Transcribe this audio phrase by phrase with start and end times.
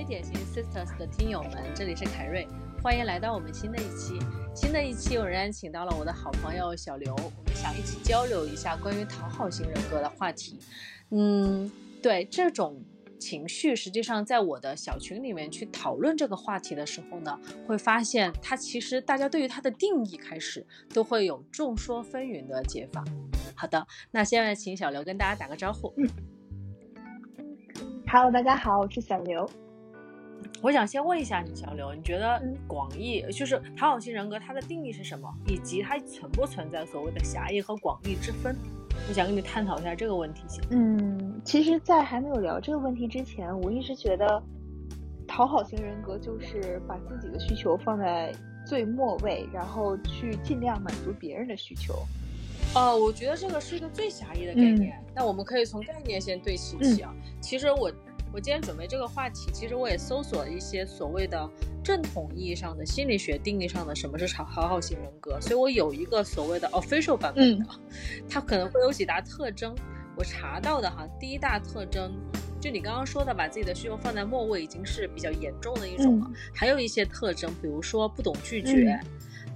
[0.00, 2.48] 非典型 Sisters 的听友们，这里是凯瑞，
[2.82, 4.18] 欢迎来到我们新的一期。
[4.54, 10.58] 新的一期，我仍然请到了我的好朋友小刘，我们想一起交流一下关于讨好型人格的话题。
[11.10, 11.70] 嗯，
[12.02, 12.82] 对这种
[13.18, 23.04] 情绪，实际上在我的小群里面去讨论这个话题的时候呢，会发现它其实大家对于它的定义开始都会有众说纷纭的解法。
[23.54, 25.92] 好的，那现在请小刘跟大家打个招呼。
[28.10, 29.46] Hello，大家好，我是小刘。
[30.62, 38.54] 我想先问一下你，小刘，你觉得嗯广义就是讨好型人格，它的定义是什么，以及它存不存在所谓的狭义和广义之分？
[39.08, 40.62] 我想跟你探讨一下这个问题先。
[40.70, 44.42] 嗯，其实，在还没有聊这个问题之前，我一直觉得
[45.26, 48.30] 讨好型人格就是把自己的需求放在
[48.66, 51.94] 最末位，然后去尽量满足别人的需求。
[52.74, 55.02] 哦，我觉得这个是一个最狭义的概念。
[55.14, 57.12] 那我们可以从概念先对齐起啊。
[57.40, 57.90] 其实我
[58.32, 61.50] 我今天准备这个话题，其实我也搜索了一些所谓的
[61.82, 67.66] 正统意义上的心理学定义上的什么是讨讨好型人格，所以我有一个所谓的 official 版本的，
[68.30, 69.74] 它可能会有几大特征。
[70.16, 72.12] 我查到的哈，第一大特征。
[72.60, 76.30] 就你刚刚说的，把自己的需求放在末位，已经是比较严重的一种了。
[76.54, 79.00] 还有一些特征，比如说不懂拒绝，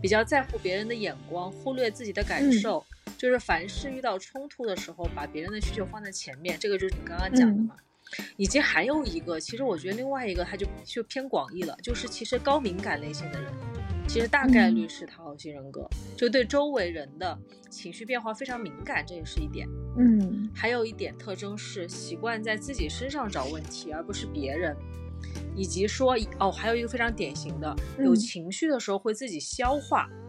[0.01, 2.83] 比较在乎别人的眼光，忽略自己的感受。
[3.19, 7.77] 就是凡事遇到冲突的时候，把别人的需求放在前面，这个就是你刚刚讲的嘛。
[7.77, 7.85] 嗯、
[8.37, 13.53] 以及还有一个，其实我觉得另外一个它就就偏广义了，就是其实高敏感类型的人，
[14.07, 17.39] 其实大概率是讨好型人格，嗯、就对周围人的
[17.71, 19.69] 情绪变化非常敏感，这也是一点。
[19.99, 24.77] 嗯，还有一点特征是习惯在自己身上找问题，而不是别人。
[25.57, 30.09] 以及说哦，还有一个非常典型的，有情绪的时候会自己消化。
[30.11, 30.24] 嗯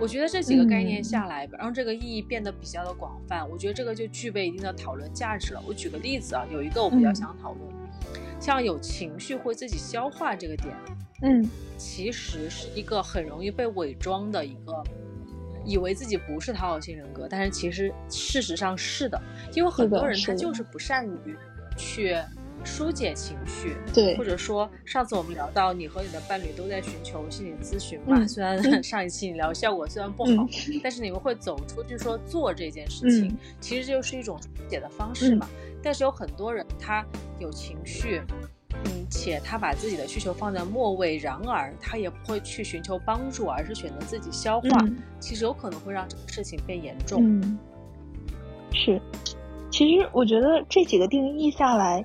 [0.00, 3.48] 我觉得这几个概念下来，嗯、让这个意义变得比较的广泛。
[3.48, 5.62] 我觉得这个就具备一定的讨论价值了。
[5.66, 7.68] 我举个例子啊，有一个我比较想讨论，
[8.14, 10.74] 嗯、像有情绪会自己消化这个点，
[11.22, 14.82] 嗯，其实是一个很容易被伪装的一个，
[15.64, 19.20] 以为自己不是讨好型人格，但是其实事实上是的，
[19.54, 21.36] 因为很多人他就是不善于
[21.76, 22.16] 去。
[22.64, 35.48] 疏解情绪，对，或者说上次我们聊到你和你的伴侣都在寻求心理咨询嘛，嗯、虽然上一期你聊效果虽然不好，嗯、但是你们会走出去说做这件事情，嗯、其实就是一种疏解的方式嘛。
[35.82, 37.04] 但是有很多人他
[37.38, 38.20] 有情绪，
[38.84, 44.68] 嗯，且他把自己的需求放在末位，然而他也不会去寻求帮助，而是选择自己消化，
[45.20, 47.22] 其实有可能会让这个事情变严重。
[47.24, 47.58] 嗯，
[48.72, 49.00] 是，
[49.70, 52.04] 其实我觉得这几个定义下来。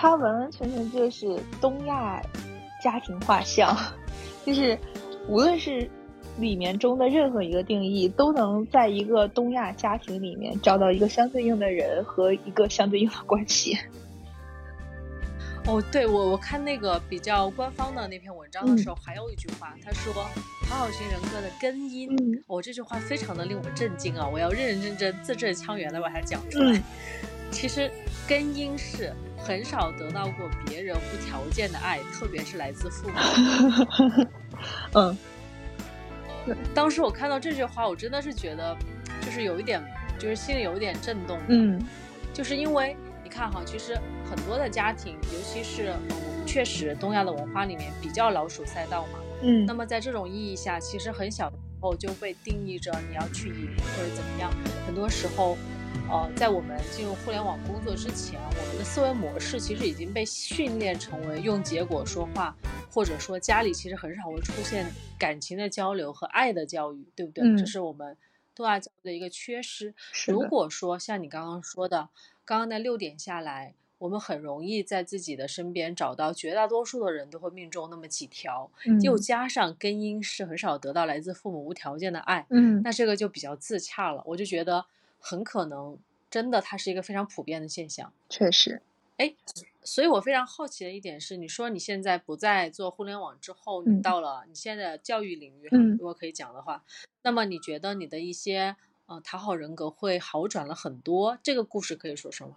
[0.00, 2.22] 它完完全全就是东亚
[2.82, 3.76] 家庭画像，
[4.46, 4.78] 就是
[5.28, 5.86] 无论是
[6.38, 13.76] 里面中的任何一个定义，都能在一个东亚家庭里面找到一个相对应的人和一个相对应的关系。
[15.68, 20.14] 哦，对我我看那个比较官方的那篇文章的时候，嗯、还有一句话，他说
[20.66, 24.26] 讨好型人格的根因，嗯、哦，这句话非常的令我震惊啊！
[24.26, 26.78] 我要认认真真、字正腔圆的把它讲出来。
[26.78, 26.82] 嗯、
[27.50, 27.90] 其实
[28.26, 29.12] 根因是。
[29.42, 34.26] 很少得到过别人无条件的爱，特别是来自父母。
[34.94, 35.16] 嗯，
[36.74, 38.76] 当时我看到这句话，我真的是觉得，
[39.22, 39.82] 就是有一点，
[40.18, 41.38] 就是心里有一点震动。
[41.48, 41.82] 嗯，
[42.32, 49.18] 就是因为你看哈，其实很多的家庭，尤其是我们确实东亚的文化里面比较老鼠赛道嘛。
[49.42, 54.50] 嗯，那么在这种意义下，其实很小的时候就被定义着你要去赢或者怎么样，
[54.86, 55.56] 很多时候。
[56.10, 62.52] 呃，在我们进入互联网工作之前，我们的思维模式其实已经被训练成为用结果说话，
[62.90, 64.86] 或者说家里其实很少会出现
[65.16, 67.44] 感情的交流和爱的教育，对不对？
[67.44, 68.16] 嗯、这是我们
[68.56, 69.94] 对外教育的一个缺失。
[70.26, 72.08] 如果说像你刚刚说的，
[72.44, 84.24] 刚刚那六点下来，我们很容易在自己的身边找到绝大多数的人都会命中那么几条，嗯、又加上根因是很少得到来自父母无条件的爱，嗯，那这个就比较自洽了。
[84.26, 84.84] 我就觉得。
[85.20, 85.98] 很可能
[86.30, 88.82] 真的它是一个非常普遍的现象，确实。
[89.16, 89.34] 哎，
[89.82, 96.82] 所以我非常好奇的一点是，你说你现在不再做互联网之后，嗯、你到了你现在的教育领域，嗯、如果可以讲的话，
[97.22, 101.36] 那么你觉得你的一些呃讨好人格会好转了很多？
[101.42, 102.54] 这个故事可以说说吗？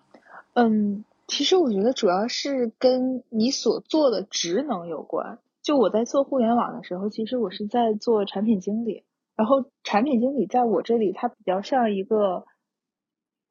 [0.53, 5.39] 嗯，其实我觉得主要是跟你所做的职能有关。
[5.61, 9.03] 就我在做互联网的时候，其实我是在做产品经理，
[9.35, 12.45] 然后产品经理在我这里，它比较像一个。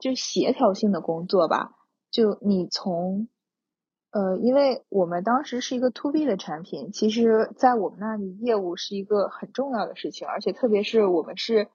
[0.03, 1.77] 就协调性的工作吧，
[2.11, 3.29] 就你从，
[4.11, 11.69] 呃，因为我们当时是一个 to B 的产品，其实在我们那里业务是一个很重要的事情，而且特别是我们是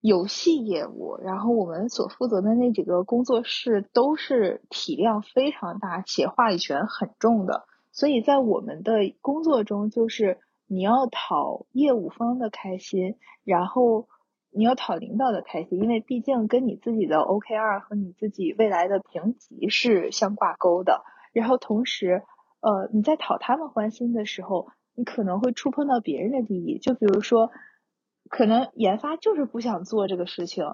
[0.00, 14.06] 游戏业务，然后我们所负责的那几个工作室都是体量非常大且话语权很重的，所以在我们的工作中，就是你要讨业务方的开心，然后
[14.52, 21.04] 你要讨领导的开心，因为毕竟跟你自己的 OKR 和你自己未来的评级是相挂钩的。
[21.32, 22.22] 然后同时，
[22.60, 27.50] 呃，你在讨他们欢心的时候，你可能会触碰到别人的利益，就比如说。
[28.28, 30.64] 可能研发就是不想做这个事情，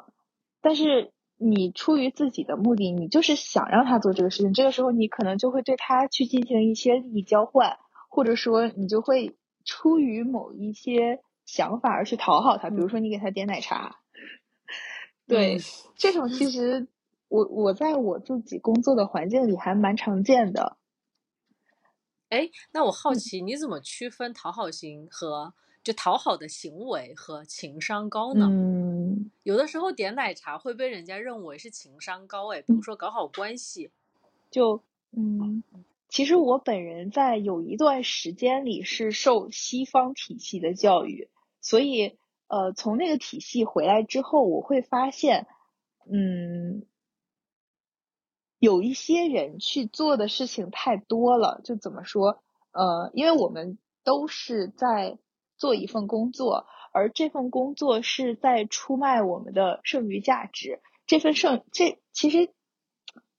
[0.61, 4.52] 但是你出于自己的目的，你就是想让他做这个事情。
[4.52, 7.78] 这个时候，你可能就会对他去进行一些利益交换，
[8.11, 12.69] 或者说你就会出于某一些想法而去讨好他。
[12.69, 14.01] 比如说，你给他点奶茶，
[15.27, 15.59] 对
[15.97, 16.87] 这种其实
[17.29, 20.77] 我我在我自己工作的环境里还蛮常见的。
[22.29, 25.55] 哎，那我好奇你怎么区分讨好型和？
[25.85, 28.49] 就讨好的行为和情商高呢？
[28.51, 33.93] 嗯，有的时候点奶茶会被人家认为是情商高，哎，比如说搞好关系。
[34.51, 34.83] 就
[35.13, 35.63] 嗯，
[36.09, 41.29] 其实我本人在有一段时间里是受西方体系的教育，
[41.67, 45.47] 所以呃，从那个体系回来之后，我会发现，
[46.11, 46.87] 嗯，
[48.59, 51.61] 有一些人去做的事情太多了。
[51.65, 52.43] 就怎么说？
[52.73, 55.19] 呃，因为我们都是在。
[55.59, 60.83] 做一份工作，而这份工作是在出卖我们的剩余价值。
[61.07, 62.53] 这份剩这其实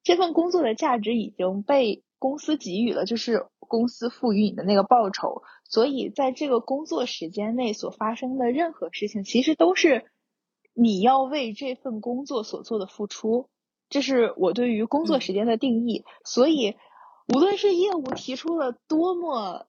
[0.02, 5.44] 这份工作的价值已经被公司给予了，就是公司赋予你的那个报酬。
[5.70, 10.06] 所以在这个工作时间内所发生的任何事情，其实都是
[10.74, 13.50] 你要为这份工作所做的付出。
[13.90, 16.06] 这是我对于工作时间的定义。
[16.24, 16.76] 所以，
[17.34, 19.68] 无论是业务提出了多么。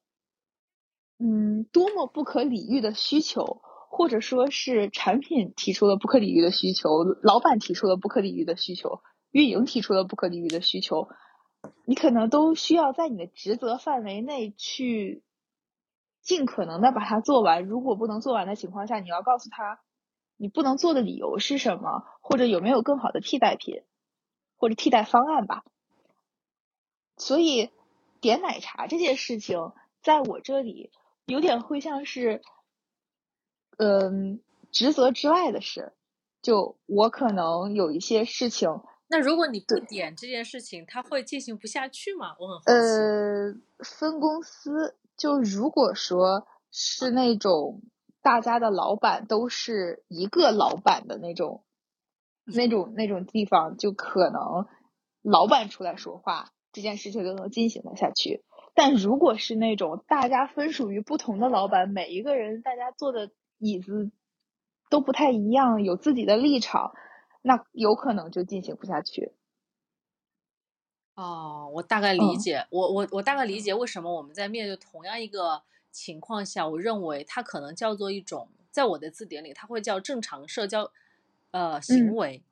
[1.20, 3.60] 嗯，多么不可理喻的需求，
[3.90, 9.00] 或者说是产品提出了不可理喻的需求，老板提出了不可理喻的需求，
[9.32, 11.08] 运营提出了不可理喻的需求，
[11.84, 15.24] 你可能都需要在你的职责范围内去
[16.28, 17.64] 尽可能的把它做完。
[17.64, 19.80] 如果不能做完的情况下，你要告诉他
[20.36, 23.82] 你不能做的理由是什么，或者有没有更好的替代品
[24.58, 25.64] 或者替代方案吧。
[27.16, 27.70] 所以
[28.20, 29.72] 点奶茶这件事情，
[30.02, 30.92] 在我这里。
[31.24, 32.40] 有点会像是，
[33.76, 34.40] 嗯，
[34.70, 35.92] 职责之外的事。
[36.40, 42.34] 就我可能有一些事情，那如果你不点这件事情，他会进行不下去吗？
[42.38, 42.72] 我很好奇。
[42.72, 43.54] 呃，
[43.84, 47.82] 分公司，就如果说是那种
[48.22, 51.64] 大家的老板都是一个老板的那种，
[52.46, 54.66] 那种那种地方，就可能
[55.22, 58.44] 老板出来说话，这件事情就能进行的下去。
[58.74, 64.12] 但如果是那种大家分属于不同的老板，每一个人大家坐的椅子
[64.88, 66.92] 都不太一样，有自己的立场，
[67.42, 69.32] 那有可能就进行不下去。
[71.20, 80.92] 哦，我大概理解，我我我大概理解为什么我们在面对同样一个情况下，我认为它可能叫做一种，在我的字典里，它会叫正常社交
[81.50, 82.42] 呃行为，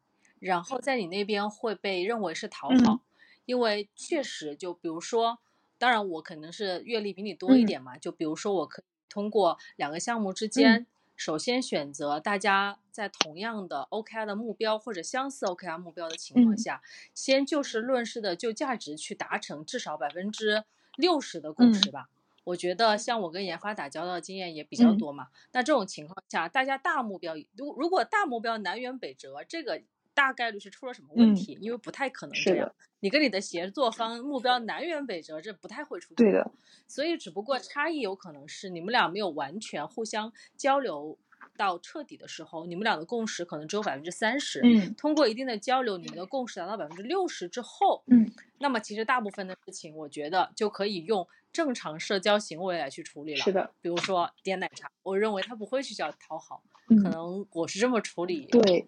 [0.41, 3.01] 然后在你那边会被认为是讨好，
[3.45, 5.39] 因为确实就比如说。
[5.79, 7.99] 当然，我可能是阅历比你多一点嘛。
[7.99, 10.87] 就比如说，我可以通过两个项目之间，
[11.17, 16.83] 首先选择大家在同样的 OKR 的目标或者相似 OKR 目标的情况下，
[17.15, 20.65] 先就事论事的就价值去达成至少百分之
[20.97, 22.09] 六十的共识吧。
[22.45, 25.29] 我觉得像我跟研发打交道的经验也比较多嘛。
[25.53, 29.83] 那这种情况下，大家大目标如如果大目标南辕北辙，这个。
[30.17, 32.73] 大概率是出了什么问题，因为不太可能这样。
[33.01, 36.17] 你跟你的协作方目标南辕北辙，这不太会出错。
[36.17, 36.51] 对的。
[36.89, 41.19] 所以只不过差异有可能是你们俩没有完全互相交流
[41.55, 44.63] 到彻底的时候，你们俩的共识可能只有百分之三十。
[44.65, 44.95] 嗯。
[44.95, 53.45] 通过一定的交流，你们的共识达到百分之六十之后，嗯，那么其实大部分的事情，我觉得就可以用正常社交行为来去处理了。
[53.45, 53.71] 是的。
[53.83, 56.63] 比如说点奶茶，我认为他不会去叫讨好，
[57.03, 58.47] 可能我是这么处理。
[58.47, 58.87] 对。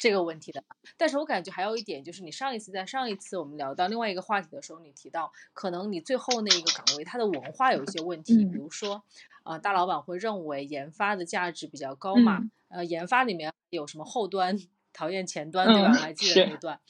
[0.00, 0.64] 这个问题的，
[0.96, 9.02] 但是我感觉还有一点就是，你上一次在上一次我们聊到另外一个话题的时候，你提到可能你最后那一个岗位它的文化有一些问题，比如说，
[9.42, 14.58] 啊，大老板会认为研发的价值比较高嘛，呃，研发里面有什么后端
[14.94, 15.92] 讨厌前端对吧？
[15.92, 16.80] 还记得那段，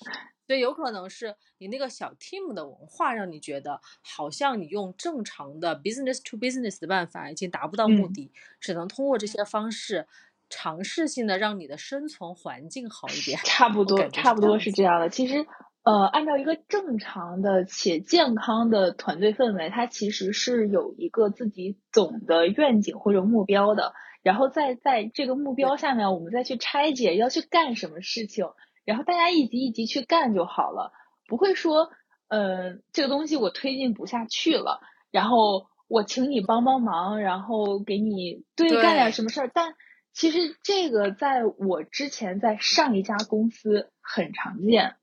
[0.46, 10.06] 所以有可能是你那个小 team 的文化让你觉得好像你用正常的 business to business 的办法已经达不到目的，只能通过这些方式。
[10.50, 15.08] 尝试性的让你的生存环境好一点，差不多，差不多是这样的。
[15.08, 15.46] 其实，
[15.84, 28.44] 呃，按照一个正常的且健康的团队氛围，它其实是有一个自己总的愿景或者目标的，然后再在这个目标下面，我们再去拆解要去干什么事情，
[28.84, 30.92] 然后大家一级一级去干就好了，
[31.28, 31.90] 不会说，
[32.28, 34.80] 呃，这个东西我推进不下去了，
[35.10, 39.50] 然后我请你帮帮忙，然后给你对干点什么事儿。
[39.54, 39.74] 但
[40.12, 44.96] 其实这个在我之前在上一家公司很常见。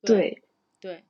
[0.00, 0.42] 对
[0.80, 1.04] 对，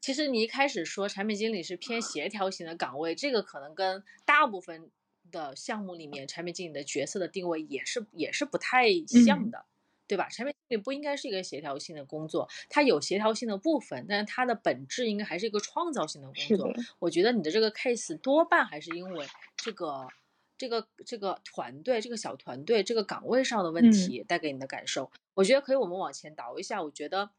[0.00, 4.90] 其实你一开始说产品经理是偏协调型的岗位，这个可能跟大部分
[5.30, 9.66] 的项目里面产品经理的角色的定位也是也是不太像的，
[10.06, 10.28] 对吧？
[10.28, 16.72] 产品经理不应该是一个协调性的工作，它有协调性的部分，但是它的本质应该还是一个创造性的工作。
[16.98, 20.08] 我觉得你的这个 case 多半还是因为这个
[20.56, 25.10] 这个这个团队这个小团队这个岗位上的问题带给你的感受。
[25.34, 27.30] 我觉得可以，我们往前倒一下，我觉得。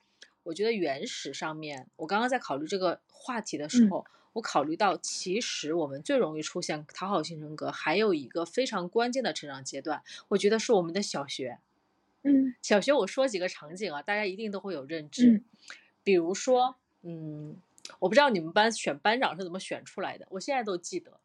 [0.44, 11.58] 我觉得原始上面，我刚刚在考虑这个话题的时候，我考虑到其实我们最容易出现讨好型人格，还有一个非常关键的成长阶段，我觉得是我们的小学。
[12.22, 15.42] 嗯，小学我说几个场景啊，大家一定都会有认知。
[16.04, 17.58] 比如说，嗯，
[17.98, 21.20] 我不知道你们班选班长是怎么选出来的，我现在都记得。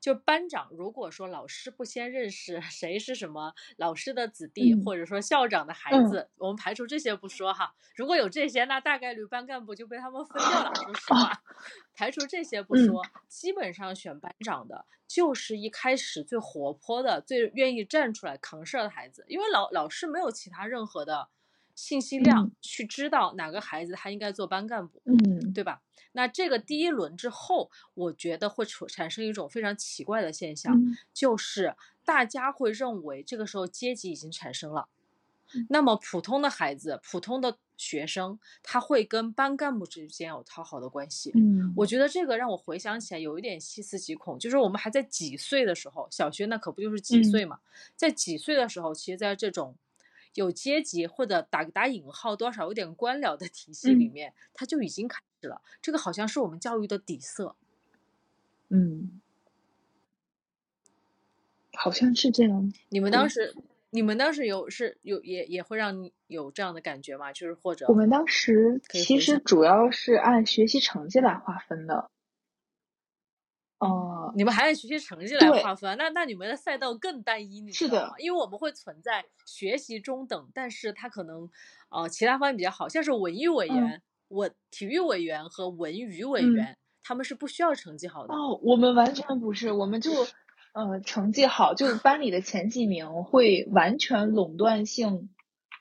[0.00, 7.74] 就班长，如果说老师不先认识 谁是什么老师的子弟，或者说校长的孩子，我们排除这些不说哈。
[7.94, 10.74] 如果有这些，那大概率班干部就被他们分掉了。
[10.74, 11.42] 说实话，
[11.94, 21.28] 排除这些不说，基本上选班长的就是一开始最活泼的、最愿意站出来扛事儿的孩子，因为老老师没有其他任何的。
[21.76, 25.82] 信息量去知道哪个孩子他应该做班干部，嗯，对吧？
[26.12, 30.74] 那这个第一轮之后，我觉得会产产生一种非常奇怪的现象，
[31.12, 34.88] 就是大家会认为这个时候阶级已经产生了。
[35.68, 41.30] 那么普通的孩子、普通的学生，他会跟班干部之间有讨好的关系。
[41.34, 47.60] 嗯，我觉得这个让我回想起来有一点细思极恐，就是我们还在几岁的时候，小学那可不就是几岁嘛？
[47.94, 49.76] 在几岁的时候，其实在这种。
[50.36, 55.60] 有阶级或者打打引号多少有点官僚的体系里面，它就已经开始了。
[55.82, 57.56] 这个好像是我们教育的底色。
[58.68, 59.20] 嗯，
[61.72, 62.72] 好像是这样。
[62.90, 63.54] 你们当时，
[63.90, 67.32] 你们当时有是有也也会让你有这样的感觉吗？
[67.32, 72.10] 就是或者我们当时其实主要是按学习成绩来划分的。
[74.26, 75.96] 哦，你们还按学习成绩来划分？
[75.96, 78.14] 那那你们的赛道更单一，你知道吗？
[78.18, 81.48] 因为我们会存在学习中等，但是他可能，
[81.90, 88.34] 呃，其他方面比较好，像是文艺委员、我体育委员和文娱委员，他们是不需要成绩好的。
[88.34, 90.10] 哦，我们完全不是，我们就，
[90.72, 95.30] 呃，成绩好，就班里的前几名会完全垄断性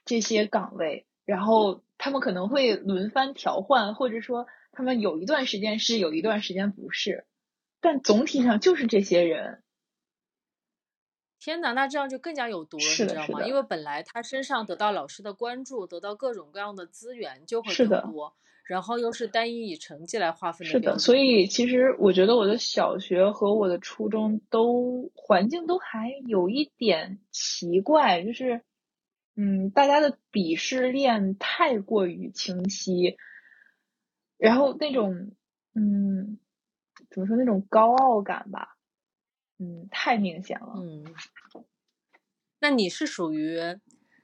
[0.05, 7.25] 这些岗位，然后他们可能会轮番调换，或者说他们有一段时间是，有一段时间不是。
[7.85, 9.61] 但总体上就是这些人。
[11.39, 13.45] 天哪，那这样就更加有毒了，你知道吗？
[13.45, 20.71] 因为本来他身上得到老师的关注，得到各种各样的资源就会更多，然后又是单一以成绩来划分的。
[20.71, 28.63] 是的，所以其实我觉得我的小学和我的初中都环境都还有一点奇怪，就是
[29.35, 33.17] 嗯，大家的鄙视链太过于清晰，
[34.39, 35.35] 然后那种
[35.75, 36.39] 嗯。
[37.09, 38.77] 怎么说那种高傲感吧，
[39.59, 40.73] 嗯，太明显了。
[40.77, 41.05] 嗯，
[42.59, 43.59] 那你是属于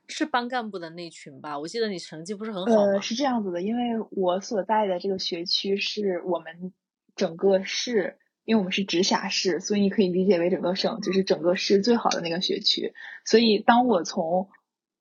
[0.08, 1.58] 是班干部的那群吧？
[1.58, 6.74] 我记得你成绩不是很好呃，是这样子的，因为我所在的这个学区是我们
[7.16, 12.94] 整个市，因为我们是直辖市，所以你可以理解为整个省就是整个市最好的那个学区。
[13.26, 14.50] 所以当我从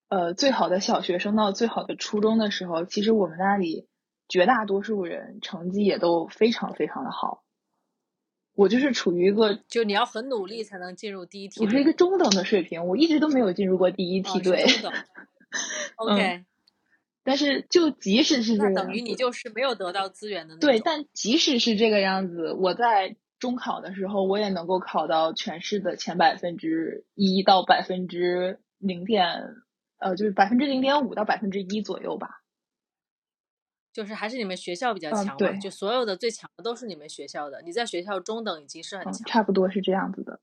[0.09, 3.89] 呃最好的小学升到最好的初中的时候，其实我们那里
[4.29, 7.43] 绝大多数人成绩也都非常非常的好。
[8.61, 11.67] 我就是处于一个，就你要很努力才能进入第一梯队。
[11.67, 14.67] 我是一个中等的水平，我一直都没有进入过第一梯队。
[14.67, 14.93] 中等。
[15.97, 16.45] OK。
[17.23, 20.69] 但是就即使是这样，等于你就是没有得到资源的那种。
[20.69, 29.25] 对，但即使是这个样子，我在中考的时候，我也能够考到全市的前百分之一到百分之零点，
[29.99, 32.40] 呃，就是百分之零点五到百分之一左右吧。
[33.93, 35.53] 就是还是你们学校比较强嘛？
[35.59, 37.63] 就所有的最强的都是你们学校的。
[37.63, 40.41] 你在学校中等已经是很强，差不多是这样子的。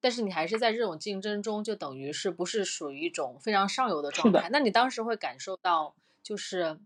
[0.00, 4.48] 但是你还是在这种竞争中，就等于是不是属于一种非常上游的状态？
[4.52, 6.78] 那你当时会感受到，就是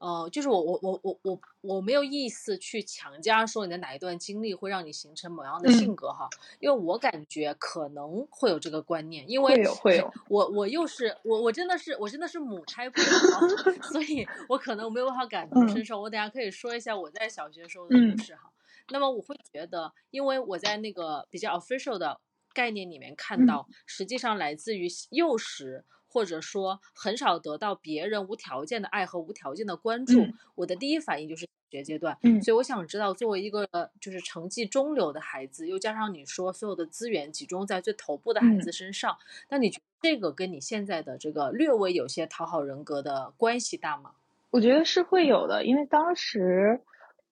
[0.00, 6.26] 呃，就是我我我我我我没有意思去强加说你的哪一段经历会让你形成某样的性格哈，
[6.58, 13.06] 因为我感觉可能会有这个观念，因为会有会有，我我又是我我真的是我真的是母胎不友
[13.92, 16.00] 所以我可能没有办法感同身受。
[16.00, 18.50] 我等下可以说一下我在小学时候的故事哈。
[18.88, 22.18] 那么我会觉得，因为我在那个比较 official 的
[22.54, 25.84] 概念里面看到，实际上来自于幼时。
[26.10, 30.26] 或者说很少得到别人无条件的爱和无条件的关注，
[30.56, 32.18] 我的第一反应就是学阶段。
[32.22, 33.68] 嗯，所以我想知道，作为一个
[34.00, 39.16] 就是成绩中流的孩子，又加上你说所有的资源集中在最头部的孩子身上，
[39.48, 44.10] 那你觉得这个跟你现在的这个略微有些讨好人格的关系大吗？
[44.50, 46.80] 我觉得是会有的，因为当时，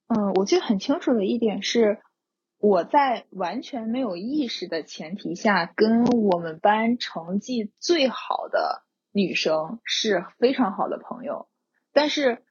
[0.06, 1.99] 嗯，我记得很清楚的一点是。
[2.60, 11.48] 我在完全没有意识的前提下，跟我们班成绩最好的女生是非常好的朋友。
[11.92, 12.42] 但是，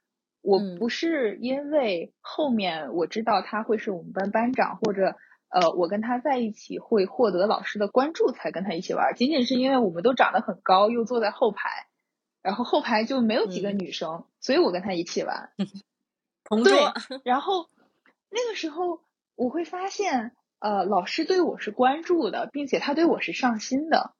[0.42, 5.18] 我不是因为后面我知道她会是我们班班长，或者
[5.50, 9.14] 呃，我跟她在一起会获得老师的关注才跟她一起玩。
[9.14, 11.88] 仅仅是因为我们都长得很高，又坐在后排，
[12.42, 15.52] 然后后排就没有几个女生，所以我跟她一起玩。
[16.46, 16.94] 同桌。
[17.26, 17.68] 然后
[18.30, 19.02] 那个时候。
[19.38, 24.16] 我会发现，呃，老师对我是关注的，并且他对我是上心的。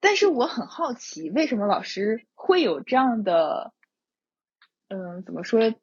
[0.00, 3.72] 但是我很好奇，为什么老师会有这样的，
[4.88, 5.74] 嗯，怎么说，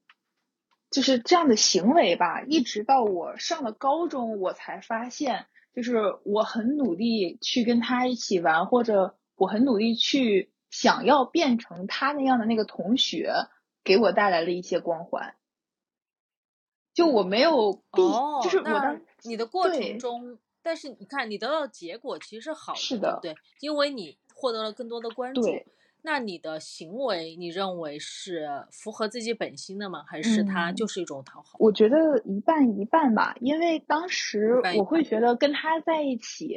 [0.92, 2.44] 就是这样的行为吧？
[2.44, 13.34] 一直到我上了高中，我才发现，就是我很努力去跟他一起玩，或者我很努力去想要变成他那样的那个同学，
[13.84, 15.36] 给我带来了一些光环。
[16.98, 23.36] 就我没有哦，就是我当你的过程中，但是你看你得到的结果其实是好的，对不对？
[23.60, 25.44] 因为你获得了更多的关注。
[26.02, 30.04] 那你的行为，你认为是符合自己本心的吗？
[30.08, 31.58] 还是他就是一种讨好？
[31.60, 36.56] 我觉得一半一半吧，因为当时我会觉得跟他在一起，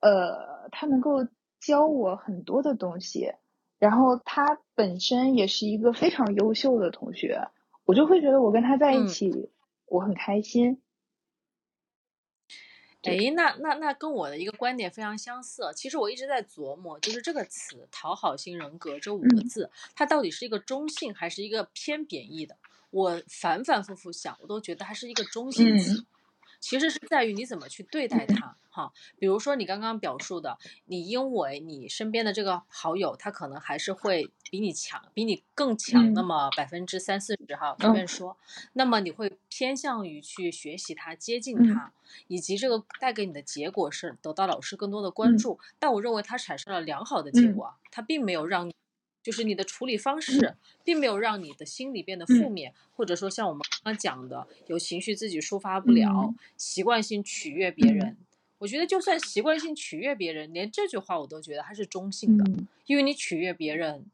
[0.00, 1.26] 呃，他能够
[1.60, 3.32] 教我很多的东西，
[3.78, 7.48] 然后他本身也是一个非常优秀的同学，
[7.86, 9.50] 我就会觉得我跟他在一起。
[9.92, 10.80] 我很开心。
[13.02, 15.62] 哎，那那那跟我的一个观点非常相似。
[15.74, 22.56] 其实我一直在琢磨，就是这个词“讨好型人格”这五个字，它到底是一个中性还是一个偏贬义的？
[22.90, 26.06] 我反反复复想，我都觉得它是一个中性词。
[26.62, 28.92] 其实是在于你怎么去对待他，哈。
[29.18, 38.38] 比如说你刚刚表述的，你因为你身边的这个好友，他可能还是会比你强，比你更强，那么百分之三四十，哈，随便说，
[38.74, 41.92] 那么你会偏向于去学习他，接近他，
[42.28, 45.58] 以及这个带给你的结果是得到老师更多的关注。
[45.80, 48.72] 但我认为它产生了良好的结果，它并没有让你。
[49.22, 58.16] 就是你的处理方式，并没有让你的心理变得负面，或者说像我们刚刚讲的，有情绪自己抒发不了，习惯性取悦别人。
[58.58, 62.44] 我觉得就算习惯性取悦别人，连这句话我都觉得它是中性的，
[62.86, 64.06] 因为你取悦别人，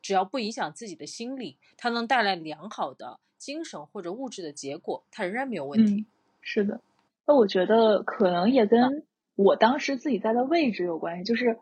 [0.00, 6.04] 只要不影响自己的心理，它能带来良好的精神或者物质的结果，它仍然没有问题。
[6.40, 6.80] 是的，
[7.26, 9.02] 那我觉得可能也跟
[9.34, 11.58] 我当时自己在的位置有关系，就是。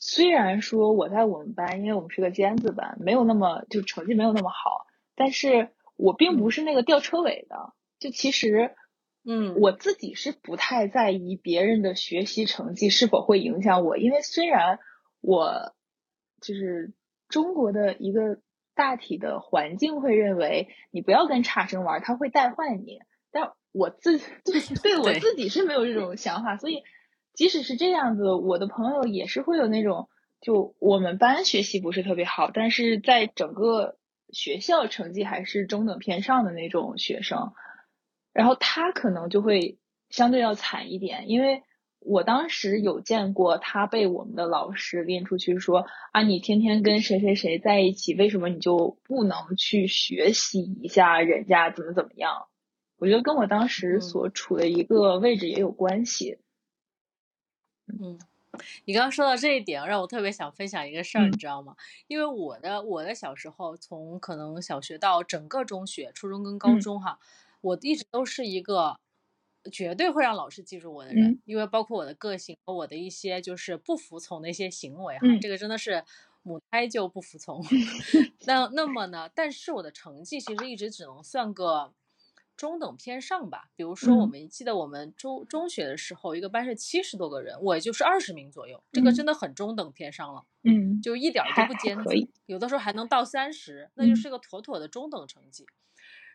[0.00, 7.72] 虽然说我在我们班，因为我们是个尖子班，没有那么就成绩没有那么好，但是我并不是那个吊车尾的。
[7.98, 8.76] 就其实，
[9.24, 14.78] 嗯，我自己是不太在意别人的学习成绩是否会影响我，因为虽然
[15.20, 15.74] 我
[16.40, 16.92] 就是
[17.28, 18.38] 中国的一个
[18.76, 23.00] 大体的环境会认为你不要跟差生玩，他会带坏你，
[23.32, 26.84] 但我自 对 对我自己是没有这种想法，所以。
[27.38, 30.08] 即使是这样子，我的朋友也是会有那种，
[30.40, 33.96] 就我们班学习不是特别好，但是在整个
[34.32, 37.52] 学校成绩还是中等偏上的那种学生，
[38.32, 39.78] 然后他可能就会
[40.10, 41.62] 相对要惨一点，因为
[42.00, 52.48] 我当时有见过他被我们的老师拎出去说啊，你天天跟谁谁谁在一起，为什么你就不能去学习一下人家怎么怎么样？
[52.98, 56.40] 我觉得跟我当时所处的一个位置也有关系。
[58.00, 58.18] 嗯，
[58.84, 61.76] 你刚刚说到这一点，让我特别想分享一个事儿，你知道吗？
[62.06, 67.18] 因为我的我的小时候，从可能小学到整个中学、初中跟高中哈，
[67.60, 68.98] 我一直都是一个
[69.72, 76.04] 绝对会让老师记住我的人，因为包括我的个性和我的一些就是不服从的一些行为哈，这个真的是
[76.42, 77.64] 母胎就不服从。
[78.46, 79.30] 那那么呢？
[79.34, 81.92] 但是我的成绩其实一直只能算个。
[82.58, 83.70] 中等偏上吧。
[83.76, 90.44] 比如说，我们记得我们中中学的时候，一个班是七十多个人，我就是二十名左右，这个真的很中等偏上了。
[90.64, 92.10] 嗯，就一点都不尖子，
[92.46, 95.64] 有的时候还能到三十，那就是个妥妥的中等成绩。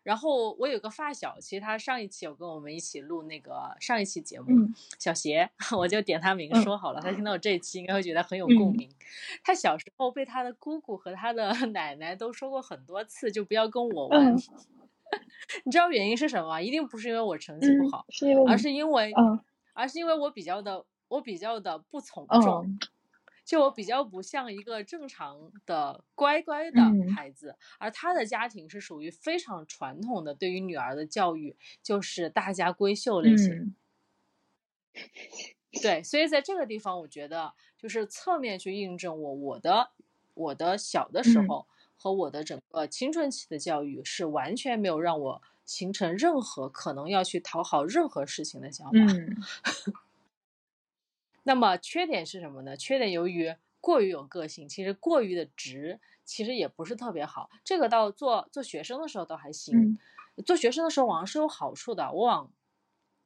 [0.03, 4.47] 然后我有个发小，其实他上一期有跟我们一起录那个上一期节目，
[4.99, 8.89] 小邪，我就点他名说好了，他听到这一期应该会觉得很有共鸣。
[9.43, 14.36] 他小时候被他的姑姑和他的 奶奶都说过很多次，就不要跟我玩。
[15.65, 16.62] 你知道原因是什么吗？
[16.62, 18.06] 一定不是因为我成绩不好，
[18.47, 19.12] 而是因为，
[19.73, 22.80] 而是因为我比较的，我比较的不从众。
[23.45, 26.82] 就我比较不像一个正常的乖乖的
[27.13, 33.76] 孩子，而他的家庭是属于非常传统的，对于女儿的教育就是大家闺秀类型。
[35.82, 39.91] 对，所以在这个地方，我觉得就是侧面去印证我我的
[40.36, 41.67] 我的小的时候
[42.03, 48.97] 和我的整个青春期的教育是完全没有让我形成任何可能要去讨好任何事情的想法。
[51.43, 52.75] 那么缺点是什么呢？
[52.75, 57.49] 缺点由于过于有个性，其实过于的直，其实也不是特别好。
[57.63, 59.97] 这个到做做学生的时候倒还行，
[60.45, 62.11] 做学生的时候往往是有好处的。
[62.11, 62.51] 我往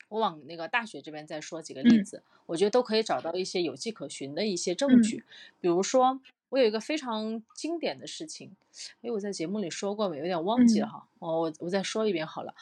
[0.09, 5.25] 我往那个大学这边再说几个例子，我觉得都可以找到一些有迹可循的一些证据。
[5.59, 8.55] 比如说，我有一个非常经典的事情，
[9.01, 10.17] 哎，我在节目里说过没？
[10.17, 11.07] 有点忘记了哈。
[11.19, 12.55] 哦，我我再说一遍好了。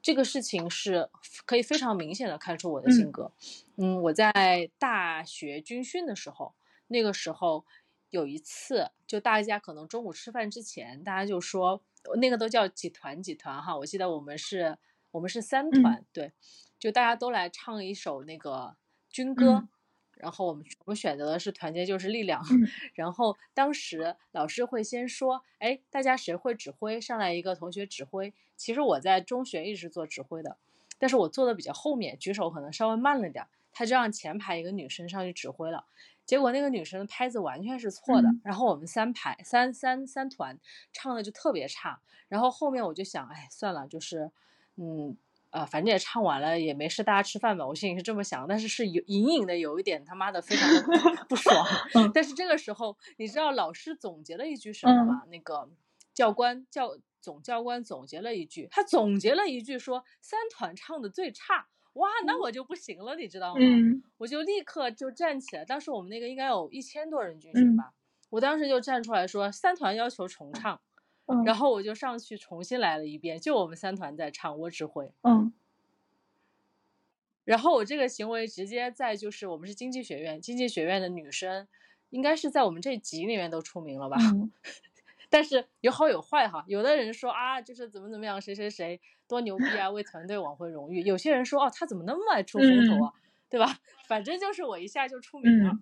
[0.00, 1.10] 这个事情是
[1.44, 3.32] 可以非常明显的看出我的性格。
[3.76, 6.54] 嗯，我在大学军训的时候，
[6.86, 7.66] 那个时候
[8.10, 11.82] 有一次，就大家可能中午吃饭之前，大家就说
[12.20, 13.76] 那个都叫几团几团哈。
[13.76, 14.78] 我记得我们是，
[15.10, 16.32] 我们是三团，对，
[16.78, 18.76] 就大家都来唱一首那个
[19.10, 19.68] 军歌。
[20.18, 22.44] 然后我们我们选择的是团结就是力量。
[22.94, 27.00] 然后当时老师会先说，哎，大家谁会指挥？
[27.00, 28.32] 上来一个同学指挥。
[28.56, 30.56] 其实我在中学一直做指挥的，
[30.98, 33.46] 但是我坐的比较后面，举手可能稍微慢了点。
[33.72, 35.84] 他就让前排一个女生上去指挥了，
[36.26, 38.28] 结果那个女生的拍子完全是错的。
[38.42, 40.58] 然后我们三排三三三团
[40.92, 42.00] 唱的就特别差。
[42.28, 44.30] 然后后面我就想，哎，算了，就是
[44.76, 45.16] 嗯。
[45.50, 47.66] 呃，反正也唱完了，也没事，大家吃饭吧。
[47.66, 50.82] 我心里是这么想，但是是有隐隐的有一点他妈的非常的
[51.28, 51.66] 不爽。
[52.12, 55.22] 但是这个时候，你知道老师总结了一句什么吗？
[55.30, 55.68] 那个
[56.12, 61.66] 教官教总教官总结了一句，他总结了一句说三团唱的最差。
[61.94, 63.60] 哇，那我就不行了，你知道吗？
[64.18, 65.64] 我就立刻就站起来。
[65.64, 67.92] 当时我们那个应该有一千多人军训吧，
[68.30, 70.80] 我当时就站出来说三团要求重唱。
[71.44, 75.12] 然后我就上去重新来了一遍，就我们三团在唱，我指挥。
[75.22, 75.52] 嗯。
[77.44, 81.66] 然后我这个行为直接在就是我们是经济学院，经济学院的女生
[82.10, 84.16] 应该是在我们这集里面都出名了吧？
[85.30, 91.02] 但是有好有坏哈，有的人说啊，就是怎么怎么样，谁谁谁多牛逼啊，为团队挽回荣誉。
[91.02, 93.12] 有些人说哦，他怎么那么爱出风头啊，
[93.50, 93.78] 对吧？
[94.06, 95.78] 反正就是我一下就出名了。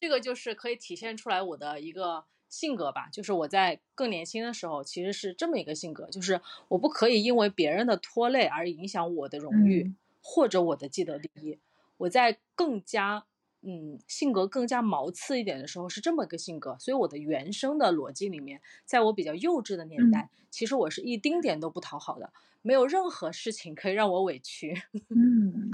[0.00, 2.24] 这个就是可以体现出来我的一个。
[2.52, 6.38] 性格吧，就是我在更年轻的时候，其实是这么一个性格，就是
[6.68, 11.58] 我不可以因为别人的拖累而影响我的荣誉或者我的既得利益。
[11.96, 13.24] 我在更加
[13.62, 24.74] 嗯性格更加毛刺一点的时候是这么一个性格，所以我的原生的逻辑里面，在我比较幼稚的年代，其实我是一丁点都不讨好的，没有任何事情可以让我委屈。
[25.08, 25.70] 嗯，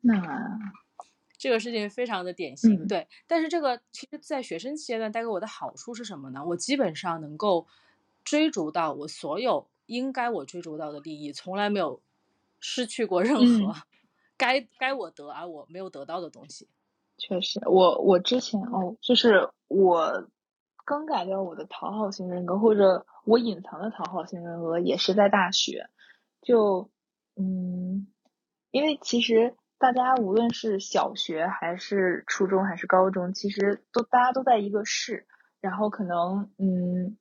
[0.00, 0.58] 那。
[1.38, 3.06] 这个事情非常的典型，对。
[3.28, 6.44] 但是这个其实，在学生阶段带给我的好处是什么呢？
[6.44, 7.68] 我基本上能够
[8.24, 12.00] 追逐到我所有应该我追逐到的利益，从来没有
[12.58, 13.72] 失去过任何
[14.36, 16.66] 该该我得而我没有得到的东西。
[17.16, 20.28] 确实，我我之前哦，就是我
[20.84, 25.88] 更改掉我的讨好型人格，或者我隐藏的讨好型人格，也是在大学。
[26.42, 26.90] 就
[27.36, 28.08] 嗯，
[28.72, 29.54] 因为其实。
[29.78, 35.26] 大家无论是小学还是初中还是高中，其实都大家都在一个市，
[35.60, 37.16] 然后可能嗯，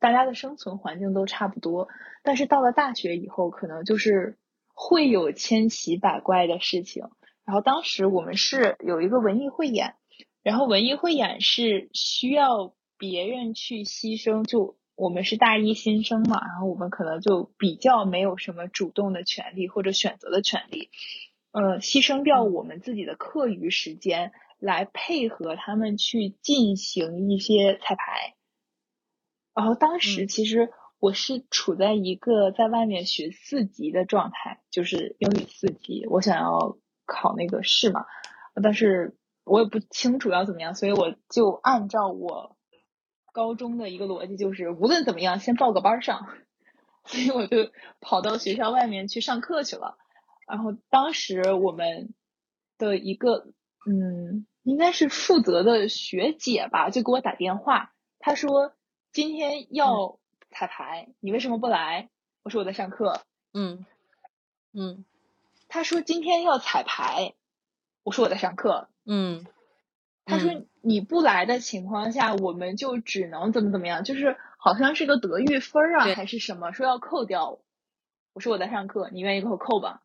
[0.00, 1.88] 大家的生存环境都差不多。
[2.24, 4.38] 但是到了大学以后，可能就是
[4.74, 7.04] 会有千奇百怪的事情。
[7.44, 9.94] 然后当时我们是有一个文艺汇演，
[10.42, 20.90] 然后文艺汇演是需要别人去牺牲，就我们是大一新生嘛，然后我们可能就比较没有什么主动的权利或者选择的权利。
[21.52, 28.36] 呃，牺牲掉我们自己的课余时间来配合他们去进行一些彩排，
[29.54, 38.04] 然后当时其实我是处在一个在外面学四级的状态，就是英语四级，我想要考那个试嘛，
[38.62, 42.56] 但是我也不清楚要怎么样，所以我就按照我
[43.32, 46.28] 高中的一个逻辑，就是无论怎么样先报个班上，
[47.06, 49.96] 所以我就跑到学校外面去上课去了。
[50.50, 52.12] 然后当时我们
[52.76, 53.46] 的一个
[53.86, 58.74] 嗯，应该是负责的学姐吧，就给我打电话，她说
[59.12, 60.18] 今天要
[60.50, 62.10] 彩排，你为什么不来？
[62.42, 63.22] 我说我在上课。
[63.52, 63.86] 嗯
[64.72, 65.04] 嗯。
[65.68, 67.34] 她说今天要彩排，
[68.02, 68.88] 我说我在上课。
[69.06, 69.46] 嗯。
[70.26, 77.58] 他说你不来的情况下，我们就只能怎么怎么样，就是好像是个德育分啊，还是什么，说要扣掉。
[78.32, 80.02] 我说我在上课，你愿意给我扣吧。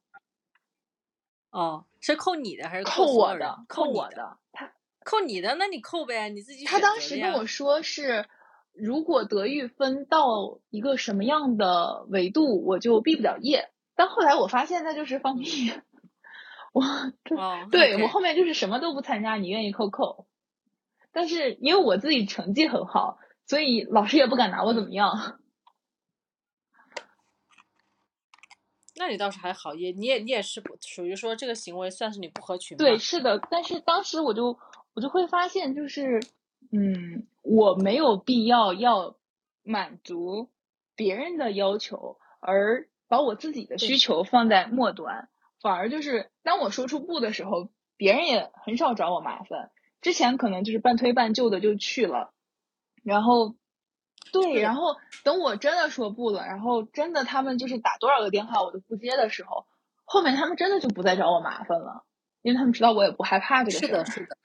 [1.56, 3.64] 哦，是扣你的还是扣我的？
[3.70, 4.74] 扣我的，他
[5.06, 8.26] 扣你的，那你扣呗，你自己他当时跟我说是，
[8.74, 13.70] 如果德育分到一个什么样的维度，我就毕不了业。
[13.96, 15.72] 但后来我发现那就是放屁，
[16.74, 16.84] 我
[17.72, 20.28] 对我后面就是什么都不参加，你愿意扣扣。
[21.14, 25.40] 但是因为我自己成绩很好，所以老师也不敢拿我怎么样。
[28.98, 32.78] 那你倒是还好，也你也你也是属于说这个行为算是你不合群。
[32.78, 33.40] 对，是的。
[33.52, 34.58] 但是当时我就
[34.94, 36.22] 我就会发现，就是
[36.72, 39.18] 嗯，我没有必要要
[39.64, 40.50] 满足
[40.96, 45.28] 别人的要求，而把我自己的需求放在末端，
[45.62, 49.72] 反而就是当我说出不的时候，别人也很少找我麻烦。
[50.02, 52.32] 之前可能就是半推半就的就去了，
[53.04, 53.56] 然后。
[54.42, 59.66] 对，然后等我真的说不了，然后真的他们就是打多少个电话我都不接的时候，
[60.04, 62.04] 后面他们真的就不再找我麻烦了，
[62.42, 63.88] 因为他们知道我也不害怕这个事儿。
[63.88, 64.38] 是的，是的。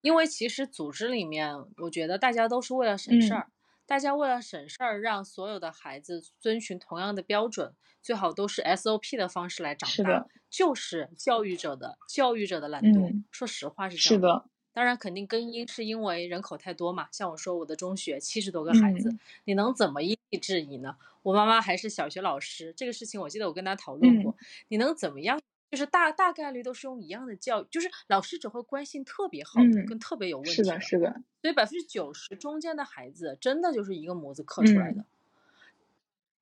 [0.00, 3.48] 因为其实组织里面，我觉得大家都是为了省事儿，
[3.84, 13.24] 大家为了省事儿，让所有的孩子遵循同样的标准，最好都是 SOP 的方式来长大，就是教育者的教育者的懒惰。
[13.30, 14.20] 说实话是这样。
[14.20, 14.44] 是的。
[14.78, 17.08] 当然，肯定根因是因为人口太多嘛。
[17.10, 19.12] 像我说，我的中学七十多个孩子，
[19.42, 20.94] 你能怎么因地制宜呢？
[21.24, 24.36] 我妈妈还是小学老师，这个事情我记得我跟她讨论过。
[24.68, 25.40] 你能怎么样？
[25.72, 30.64] 就是大大概率都是用一样的教育，就是老师只会关心特别好的跟特别有问题的。
[30.64, 31.22] 是的，是的。
[31.42, 35.04] 所以百分之九十中间的孩子，真的就是一个模子刻出来的。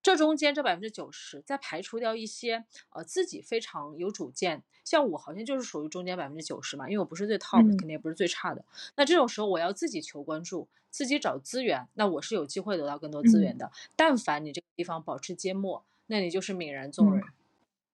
[0.06, 8.64] 这中间这百分之九十，再排除掉一些呃自己非常有主见，像我好像就是属于中间百分之九十嘛，因为我不是最 top，肯定也不是最差的。
[8.94, 13.72] 那这种时候我要自己求关注，自己找资源，那我是有机会得到更多资源的。
[13.96, 17.24] 但凡你这个地方保持缄默，那你就是泯然众人，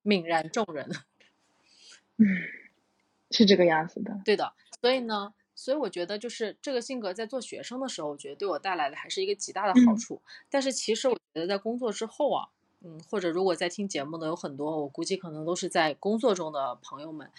[0.04, 0.90] 泯然众人。
[2.18, 2.26] 嗯，
[3.30, 4.20] 是这个样子的。
[4.22, 5.32] 对的，所以呢。
[5.62, 10.20] 所以我觉得，就是这个性格在做学生的时候，我觉得对我带来的还是一个极大的好处。
[10.50, 12.48] 但是其实我觉得在工作之后啊，
[12.80, 17.30] 嗯，或者如果在听节目的有很多，我估计可能都是在工作中的朋友们。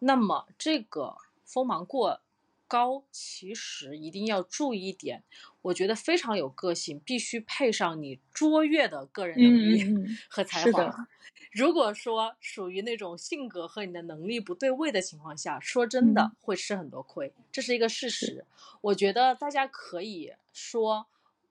[0.00, 1.16] 那么这个
[1.46, 2.20] 锋芒过
[2.68, 5.22] 高，其实一定要注意一点，
[5.62, 11.08] 我觉得非常有个性，必须配上你卓越的个人能力和才华。
[11.50, 18.44] 如果说属于那种性格和你的能力不对位的情况下，说真的会吃很多亏，这是一个事实。
[18.80, 21.06] 我觉得大家可以说，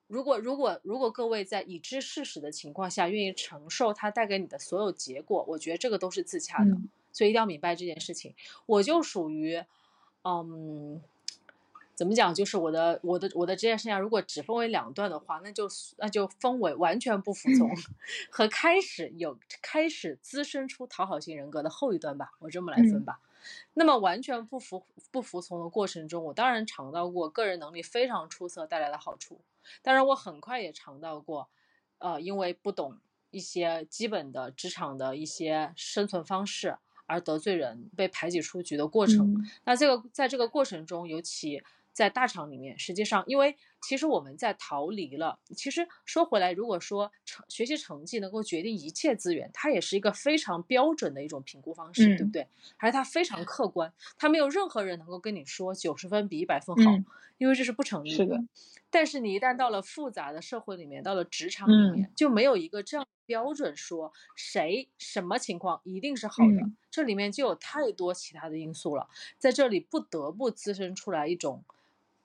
[0.07, 6.77] 如果如果如果各位在已知事实的情况下，愿意承受它带给你的所有结果，我觉得这个都是自洽的。
[7.11, 8.33] 所以一定要明白这件事情。
[8.65, 9.63] 我就属于，
[10.23, 11.01] 嗯。
[11.99, 12.33] 怎么讲？
[12.33, 17.69] 就是我的我的我的职业生涯，如果只分为两段的话，那就那就分为完全不服从
[18.29, 22.31] 和开始有开始滋生出讨好型人格的后一段吧。
[22.39, 23.19] 我这么来分吧。
[23.73, 29.41] 那么完全不服不服从的过程中，我当然尝到过个人能力非常出色带来的好处。
[29.81, 31.49] 当然，我很快也尝到过，
[31.97, 32.97] 呃，因为不懂
[33.29, 39.45] 一些基本的职场的一些生存方式而得罪人、被排挤出局的过程。
[39.65, 41.61] 那这个在这个过程中，尤其。
[41.99, 45.37] 在大厂里面，实际上，因为其实我们在逃离了。
[45.53, 52.47] 其实说回来，如果说成学习成绩能够决定一切资源，它也是一个非常标准的一种评估方式，对不对？
[52.77, 56.89] 还是它非常客观，它没有任何人能够跟你说九十分比一百分好，
[57.37, 58.41] 因为这是不成立的。
[58.89, 71.61] 但是你一旦到了复杂的社会里面，到了职场里面，就没有一个这样标准说谁什么情况一定是好的，这里面就有太多其他的因素了，在这里不得不滋生出来一种。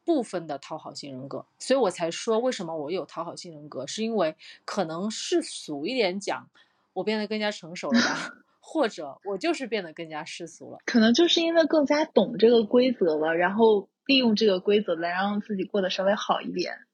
[0.04, 6.48] 部分的讨好型人格，所以我才说为什么我有讨好型人格，是因为可能世俗一点讲，
[6.92, 16.86] 我变得更加成熟了吧， 或者我就是变得更加世俗了，可能就是因为更加懂这个规则了，然后利用这个规则来让自己过得稍微好一点。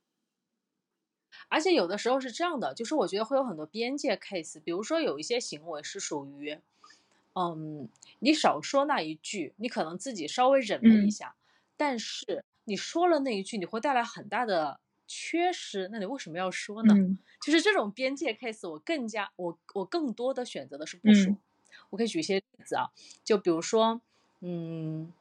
[1.49, 6.57] 而且有的时候是这样的，就是我觉得会有很多边界 case，比如说有一些行为是属于，
[7.35, 7.89] 嗯，
[8.21, 11.35] 你少说那一句，你可能自己稍微忍了一下，
[11.77, 12.45] 但是。
[12.71, 14.79] 你说了那一句，你会带来很大的
[15.09, 16.95] 缺失，那你为什么要说呢？
[17.43, 21.37] 就是这种边界 case，我更加我我更多的选择的是不说。
[21.91, 22.91] 我可以举一些例子啊，
[23.25, 24.01] 就比如说，
[24.41, 25.13] 嗯，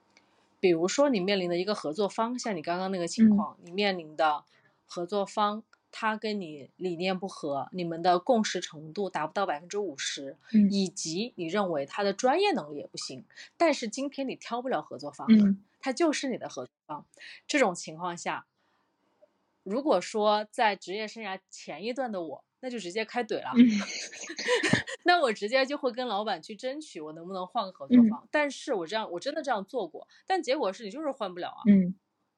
[0.59, 4.43] 比如说你面临的一个合作方，像你刚刚那个情况，你面临的
[4.85, 5.63] 合作方。
[5.91, 10.37] 他跟你理念不合，你们的共识程度达不到百分之五十，
[10.69, 13.25] 以及你认为他的专业能力也不行，
[13.57, 15.27] 但是今天你挑不了合作方，
[15.79, 17.05] 他就是你的合作方。
[17.47, 18.45] 这种情况下，
[19.63, 23.51] 如果说在职业生涯前一段的我，那就直接开怼了，
[25.03, 28.27] 那我直接就会跟老板去争取，我能不能换个合作方。
[28.29, 31.63] 但是我这样，我真的这样做过，但结果是你就是换不了啊。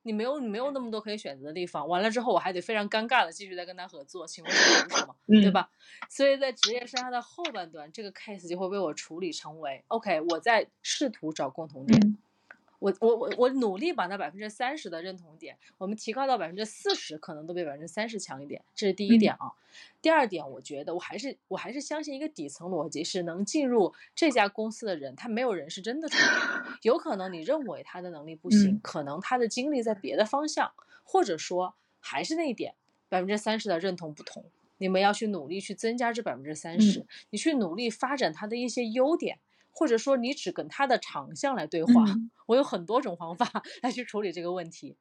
[0.03, 5.15] 你没有你没有那么多可以选择的地方，完了之后我还得非常尴尬的继续再跟他合作，请问是凭什么？
[5.27, 5.69] 对吧？
[6.09, 12.17] 所以在职业生涯的后半段，这个 case 就会被我处理成为 OK，我在试图找共同点。
[12.81, 18.63] 我我我我努力把那百分之三十的认同点，我们提高到百分之四十，可能都比百分之三十强一点。
[18.73, 19.53] 这是第一点啊。
[20.01, 26.19] 第二点，我觉得我还是我还是相信一个底层逻辑，是能进入这家公司的人，他没有人是真的蠢。
[26.81, 30.71] 有可能你认为他的能力不行，可能他的精力在别的方向，
[31.03, 32.73] 或者说还是那一点，
[33.07, 34.43] 百分之三十的认同不同，
[34.79, 39.37] 你们要去努力去增加这百分之三十，你去努力发展他的一些优点。
[39.71, 41.93] 或者说你只跟他的长项来对话，
[42.47, 43.49] 我有很多种方法
[43.81, 44.97] 来去处理这个问题。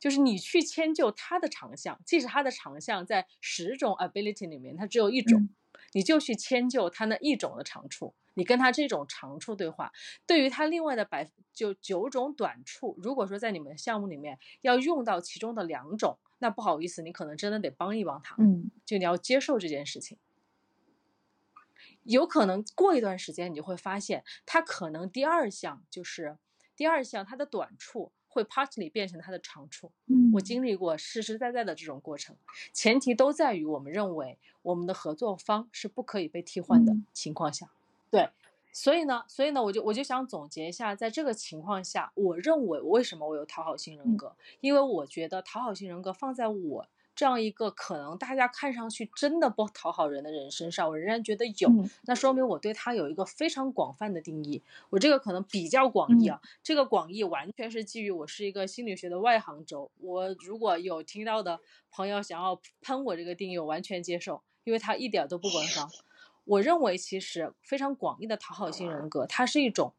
[0.00, 5.48] 就是你去迁就他的长项，即使他的长项在十种 ability 里面，他只有一种，
[5.92, 9.90] 你就去迁就他那一种的长处，你跟他这种长处对话。
[10.24, 18.36] 对于他另外的百就九种短处，如果说在你们项目里面要用到其中的两种，那不好意思，你可能真的得帮一帮他。
[18.38, 20.16] 嗯，就你要接受这件事情。
[22.08, 26.38] 有可能过一段时间，你就会发现，他可能第二项就是
[26.74, 29.92] 第二项，他的短处会 partly 变成他的长处。
[30.06, 32.34] 嗯，我经历过实实在在的这种过程，
[32.72, 37.68] 前提都在于我们认为我们的合作方是不可以被替换的情况下。
[38.10, 38.30] 对，
[38.72, 46.88] 所以呢，所以呢，我就我就想总结一下，在这个情况下，我认为为什么我有讨好型人格，因为我觉得讨好型人格放在我。
[47.18, 51.68] 这样一个可能大家看上去真的不讨好人的人身上，我仍然觉得有，
[52.02, 54.62] 那说明我对他有一个非常广泛的定义。
[54.90, 59.90] 我这个可能比较广义啊，这个广义完全是基于我是一个心理学的外行州。
[59.98, 61.58] 我如果有听到的
[61.90, 65.90] 朋友想要喷我这个定义，我完全接受，因为他一点都不官方。
[66.44, 69.92] 我认为其实非常广义的讨好型人格，它是一种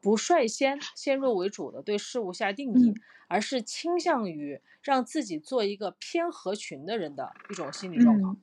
[0.00, 2.94] 不率先先入为主的对事物下定义，
[3.28, 4.60] 而是倾向于。
[4.84, 8.36] 让自己做一个偏合群的人的一种心理状况，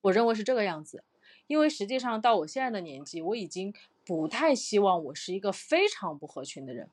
[0.00, 1.04] 我认为是这个样子。
[1.46, 3.72] 因为实际上到我现在的年纪，我已经
[4.04, 6.90] 不太希望我是一个非常不合群的人。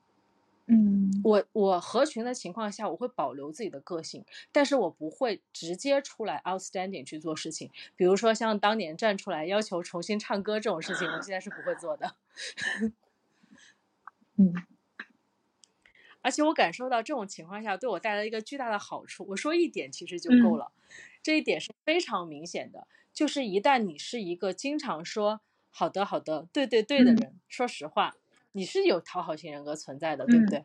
[0.66, 7.68] 嗯，我我合群的情况下，我会保留自己的个性，但是我不会直接出来 outstanding 去做事情。
[7.96, 12.14] 比如说像当年站出来要求重新唱歌这种事情，我现在是不会做的。
[14.36, 14.52] 嗯。
[16.22, 19.24] 而且我感受到这种情况下对我带来一个巨大的好处。
[19.28, 20.72] 我说一点其实就够了，
[21.22, 22.88] 这一点是非常明显的。
[23.12, 28.16] 就是一旦你是一个经常说“好的，好的，对对对”的人，说实话，
[28.52, 30.64] 你是有讨好型人格存在的，对不对？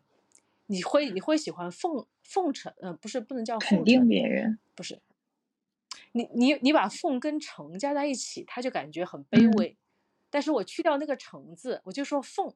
[0.66, 5.00] 你会你会喜欢奉奉承，呃，不是不能叫肯定别人，不是。
[6.14, 9.78] 你你你把奉跟承加在一起，他就感觉很卑微。
[10.30, 12.54] 但是我去掉那个承字，我就说奉，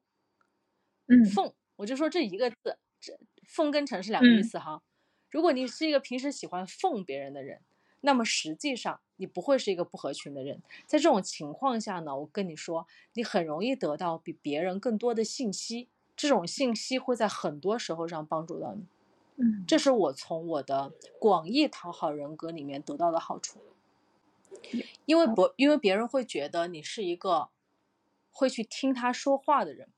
[1.08, 2.78] 嗯，奉，我就说这一个字。
[3.00, 4.82] 这奉跟承是两个意思哈。
[5.30, 7.62] 如果你是一个平时喜欢奉别人的人，
[8.02, 10.62] 那么实际上你不会是一个不合群的人。
[10.88, 18.86] 在这种情况下呢，我跟你说，你很容易得到比别人更多的信息，这种信息会在很多时候上帮助到你。
[19.36, 23.60] 嗯，这是我从我的广义讨好人格里面得到的好处。
[25.06, 27.50] 因为不，因为别人会觉得你是一个
[28.32, 29.89] 会去听他说话的人。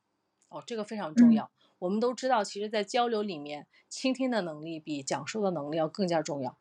[0.49, 1.49] 哦，这个非常重要。
[1.79, 6.57] 我们都知道，其实，在交流里面，倾听的能力比讲述的能力要更加重要。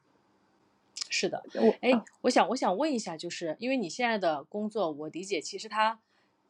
[1.08, 1.42] 是的，
[1.80, 6.00] 哎，我想，我想问一下，就是因为你现在的工作，我理解其实它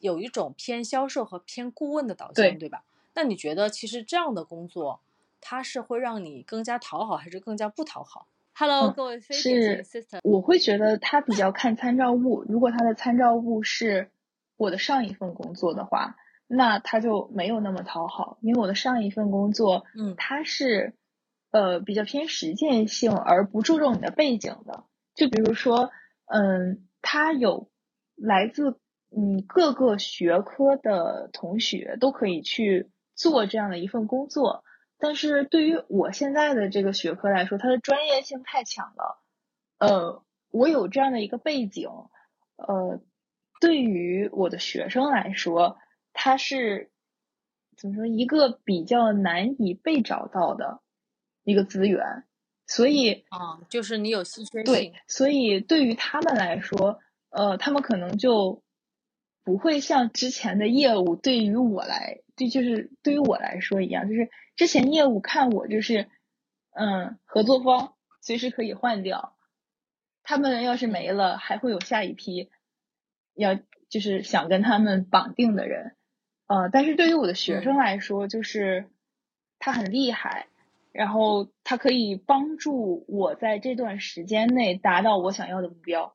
[0.00, 2.82] 有一种偏销售和偏顾问的导向，对吧？
[3.14, 5.00] 那你觉得，其实这样的工作，
[5.40, 12.44] 它是会让你更加讨好，还是更加不讨好？Hello，各位非典型 sister，我会觉得他比较看参照物。
[12.48, 14.10] 如果他的参照物是
[14.56, 16.16] 我的上一份工作的话。
[16.48, 20.94] 那他就没有那么讨好，因为我的上一份工作，嗯，它是，
[21.50, 24.84] 呃，比较偏实践性而不注重你的背景的。
[25.14, 25.90] 就比如说，
[26.26, 27.70] 嗯，他有
[28.14, 28.78] 来自
[29.16, 34.62] 嗯各个学科的同学都可以去做这样的一份工作，
[34.98, 39.22] 但是对于我现在的这个学科来说，它的专业性太强了。
[39.78, 41.88] 呃，我有这样的一个背景，
[42.56, 43.00] 呃，
[43.60, 45.78] 对于我的学生来说，
[46.18, 46.90] 它是
[47.76, 50.80] 怎么说一个比较难以被找到的
[51.44, 52.24] 一个资源，
[52.66, 54.64] 所以啊，就是你有稀缺性。
[54.64, 56.98] 对，所以对于他们来说，
[57.28, 58.62] 呃，他们可能就
[59.44, 66.08] 不会像之前的业务对于我来，对，就是对于我来说一样，就是之前业务看我就是，
[66.70, 69.36] 嗯，合作方随时可以换掉，
[70.22, 72.50] 他们要是没了，还会有下一批，
[73.34, 73.54] 要
[73.88, 75.94] 就是想跟他们绑定的人，
[76.46, 78.88] 呃，但是对于我的学生来说，就是
[79.58, 80.48] 他很厉害，
[80.92, 86.14] 然后他可以帮助我在这段时间内达到我想要的目标。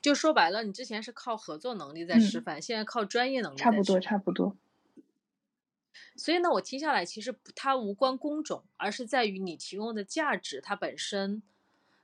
[0.00, 3.58] 就说白了，你之前是靠合作能力在吃饭，现在靠专业能力。
[3.58, 4.56] 差不多，差不多。
[6.16, 11.42] 所以呢，我听下来，其实它无关工种，而是在于你提供的价值，它本身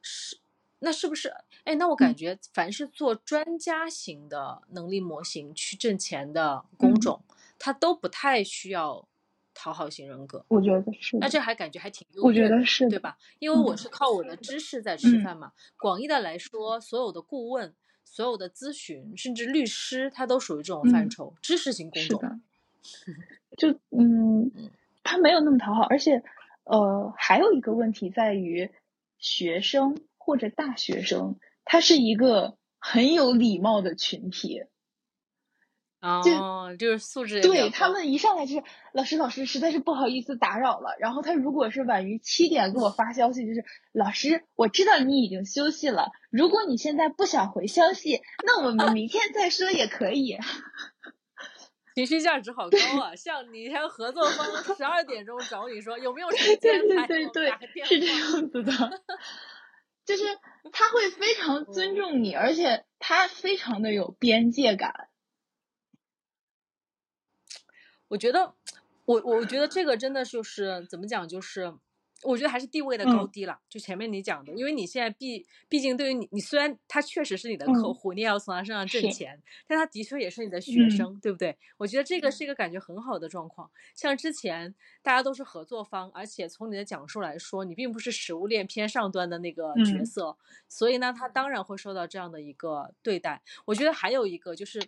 [0.03, 0.39] 是
[0.85, 1.35] 那是不是？
[1.65, 7.21] 哎，那我感觉，凡是做专家型的能力模型去挣钱的工种，
[7.59, 9.09] 它都不太需要。
[9.57, 11.17] 讨好型人格，我觉得是。
[11.19, 13.17] 那这还感觉还挺我觉得是，对吧？
[13.39, 15.53] 因为我是靠我的知识在吃饭嘛。
[15.79, 17.73] 广义的来说，所有的顾问、
[18.05, 22.21] 所有的咨询，甚至律师，他都属于这种范畴，知识型工种。
[23.57, 24.51] 就嗯，
[25.05, 26.25] 他没有那么讨好，而且
[26.65, 28.69] 呃，还有一个问题在于，
[29.19, 34.63] 学生或者大学生，他是一个很有礼貌的群体。
[36.01, 38.63] 哦，就是素质对他们一上来就是
[38.93, 40.97] 老师，老师实在是不好意思打扰了。
[40.99, 50.37] 然后他如果是晚于七点给我发消息，就是老师，我知道你已经休息了，如果你现在不想回消息，那我们明天再说也可以。
[51.95, 53.15] 情绪价值好高啊！
[53.15, 58.73] 像你像合作方十二点钟找你说有没有时间对对对对，是这样子的，
[60.05, 60.25] 就是
[60.73, 65.09] 他会非常尊重你，而且他非常的有边界感。
[68.09, 68.55] 我觉得，
[69.07, 71.75] 我我觉得这个真的就是怎么讲，就是
[72.23, 73.59] 我觉得还是地位的高低了。
[73.69, 81.57] 就前面你讲的，因为你现在毕毕竟对于你，你虽然他确实是你的客户，你也要从他身上挣钱，但他的确也是你的学生，对不对？
[81.77, 83.71] 我觉得这个是一个感觉很好的状况。
[83.95, 90.37] 像之前大家都是合作方，而且从你的讲述来说，你并不是食物链偏上端的那个角色，
[90.69, 93.43] 所以呢，他当然会受到这样的一个对待。
[93.67, 94.81] 我觉得还有一个就是。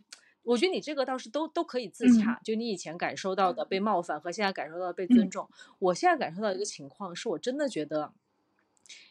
[0.47, 8.13] 我觉得你这个倒是都都可以自洽，就你以前感受到的被冒犯和现在感受到的被尊重，我现在感受到一个情况是我真的觉得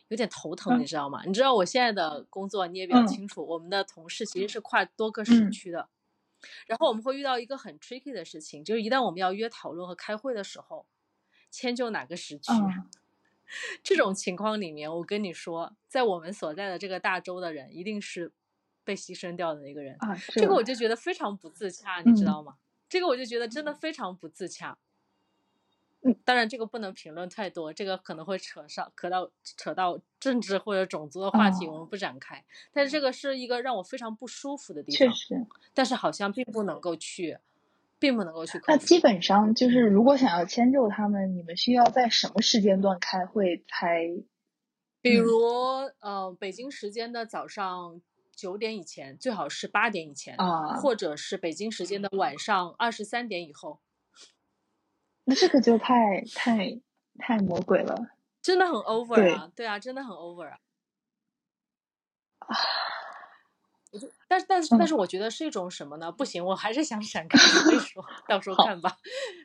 [0.07, 1.23] 有点头疼，你知道吗？
[1.25, 5.89] 你知道我现在的工作你也比较清楚，我们的同事其实是跨多个时区的，
[6.67, 10.86] 然后我们会遇到一个很 tricky 的事情，就是一旦我们要约讨论和开会的时候，
[11.51, 12.53] 迁就哪个时区，
[13.83, 18.31] 这种情况里面，我跟你说，在我们所在的这个大洲的人一定是。
[18.86, 22.55] 被牺牲掉的那个人啊，这个我就觉得非常不自洽，你知道吗？
[22.88, 24.77] 这个我就觉得真的非常不自洽。
[26.03, 32.45] 嗯，当然这个不能评论太多，这个可能会扯上、扯到、扯到政治或者种族的话题，我们不展开。
[32.71, 35.45] 但是这个是一个让我非常不舒服的地方，确实。
[35.73, 37.39] 但是好像并不能够去，
[37.97, 38.61] 并不能够去。
[38.67, 44.07] 那基本上就是，如果想要迁就他们，你们需要在什么时间段开会才？
[45.01, 45.39] 比如，
[45.99, 47.99] 呃，北京时间的早上。
[48.36, 53.79] 九点以前，最好是八点以前，啊，或者是北京时间的晚上二十三点以后。
[55.23, 56.79] 那这个就太太
[57.17, 57.95] 太魔鬼了，
[58.43, 59.51] 真的很 over 啊！
[59.55, 60.59] 对啊，真的很 over 啊！
[62.39, 62.55] 啊，
[63.91, 66.11] 我就，但是但是但是，我觉得是一种什么呢？
[66.11, 68.97] 不行，我还是想闪开说 说，到时候看吧。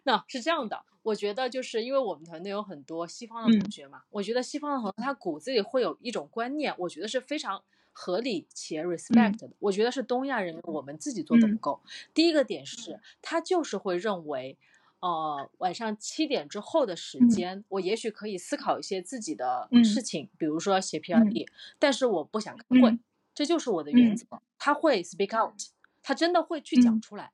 [0.03, 7.64] 那是这样的，我觉得就是因为我们团队有很多西方的同学嘛，我觉得西方的同学他骨子里会有一种观念，我觉得是非常。
[8.03, 11.83] 合理且 respect 的，我觉得是东亚人民我们自己做的不够。
[12.15, 14.57] 第一个点是，他就是会认为，
[15.01, 21.47] 呃，晚上七点之后的时间，我也许可以思考一些自己的事情，比如说写 P R D，
[21.79, 22.99] 但是我不想开会，
[23.35, 24.27] 这就是我的原则。
[24.59, 25.61] 他会 speak out，
[26.03, 27.33] 他真的会去讲出来。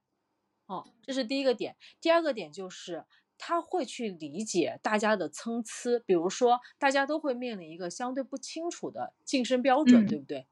[0.66, 1.76] 哦，这是第一个点。
[2.00, 3.04] 第二个点就是。
[3.38, 10.46] 他会去理解大家的参差，比如说大家都会面临一个相对不清楚的晋升标准，对不对？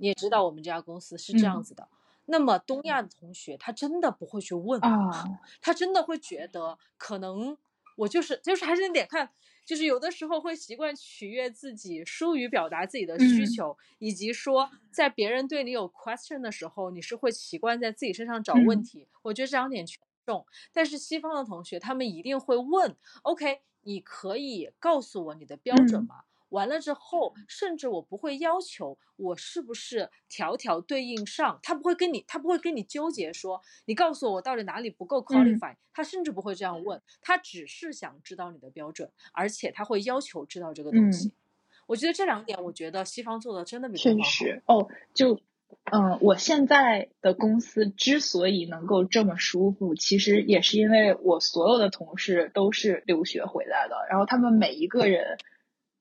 [0.00, 1.88] 你也知道我们这家公司是这样子的。
[2.26, 5.24] 那么东亚的同学他真的不会去问啊，
[5.60, 7.56] 他真的会觉得可能
[7.96, 9.30] 我就是就是还是那点看，
[9.66, 19.08] 就是有的时候会习惯取悦自己，疏于表达自己的需求，以及说在别人对你有 question 的时候，你是会习惯在自己身上找问题。
[19.22, 20.46] 我觉得这两点全重。
[20.72, 41.32] 但是西方的同学，他们一定会问：“OK，你可以告诉我你的标准吗？”完了之后，甚至我不会要求我是不是条条对应上，他不会跟你，他不会跟你纠结说，你告诉我我到底哪里不够 qualify，他甚至不会这样问，他只是想知道你的标准，而且他会要求知道这个东西。
[41.86, 45.40] 我觉得这两点，我觉得西方做的真的比确实哦，就
[45.92, 55.38] 嗯，我现在的公司之所以能够这么舒服，其实也是因为我所有的同事都是留学回来的，然后他们每一个人。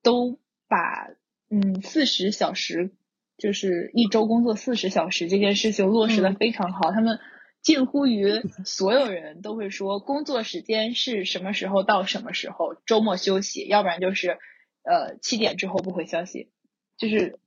[0.02, 1.10] 都把
[1.50, 2.92] 嗯四十小时
[3.38, 7.20] 就是一周工作四十小时这件事情落实的非常好，他们
[7.62, 14.40] 近乎于所有人都会说工作时间是什么时候到什么时候，周末休息，要不然就是
[14.84, 16.50] 呃七点之后不回消息，
[16.98, 17.40] 就是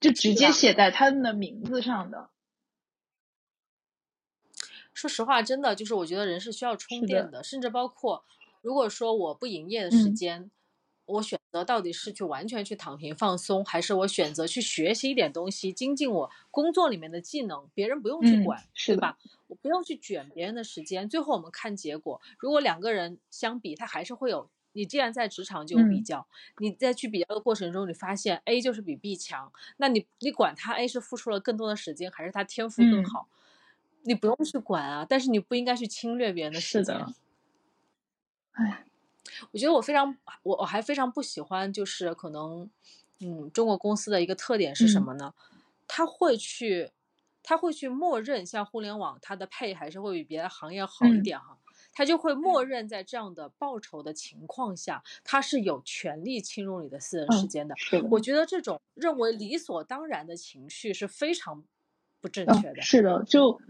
[0.00, 2.30] 就直接写在他们的名字上的。
[4.94, 8.24] 说实话，真的就是我觉得人是需要充电的，甚至包括
[8.62, 10.50] 如果说我不营业的时间。
[11.10, 17.68] 我选择到底是去完全去躺平放松，还是我选择去学习一点东西，精进我工作里面的技能？
[17.74, 19.18] 别人不用去管，是吧？
[19.46, 21.08] 我不用去卷别人的时间。
[21.08, 22.20] 最后我们看结果。
[22.38, 24.50] 如果两个人相比，他还是会有。
[24.72, 26.28] 你既然在职场就有比较，
[26.58, 33.28] 你在去比较的过程中，你发现 A 就是比 B 强，那你你管他 A 是付出了更多的时间，还是他天赋更好？
[34.02, 36.94] 你不用去管啊，但是你不应该去侵略别人的时间。
[38.52, 38.87] 哎。
[39.52, 42.68] 我觉得我非常，我我还非常不喜欢，就是可能，
[43.20, 45.34] 嗯，中国公司的一个特点是什么呢？
[45.86, 46.90] 他会去，
[47.42, 51.56] 他会去默认，像互联网，它的配还是会比别的行业好一点哈，
[51.92, 57.74] 他就会默认在这样的报酬的情况下，他是有权利侵入你的私人时间的。
[58.10, 61.64] 我觉得这种认为理所当然的情绪是非常
[62.20, 62.82] 不正确的。
[62.82, 63.60] 是的，就，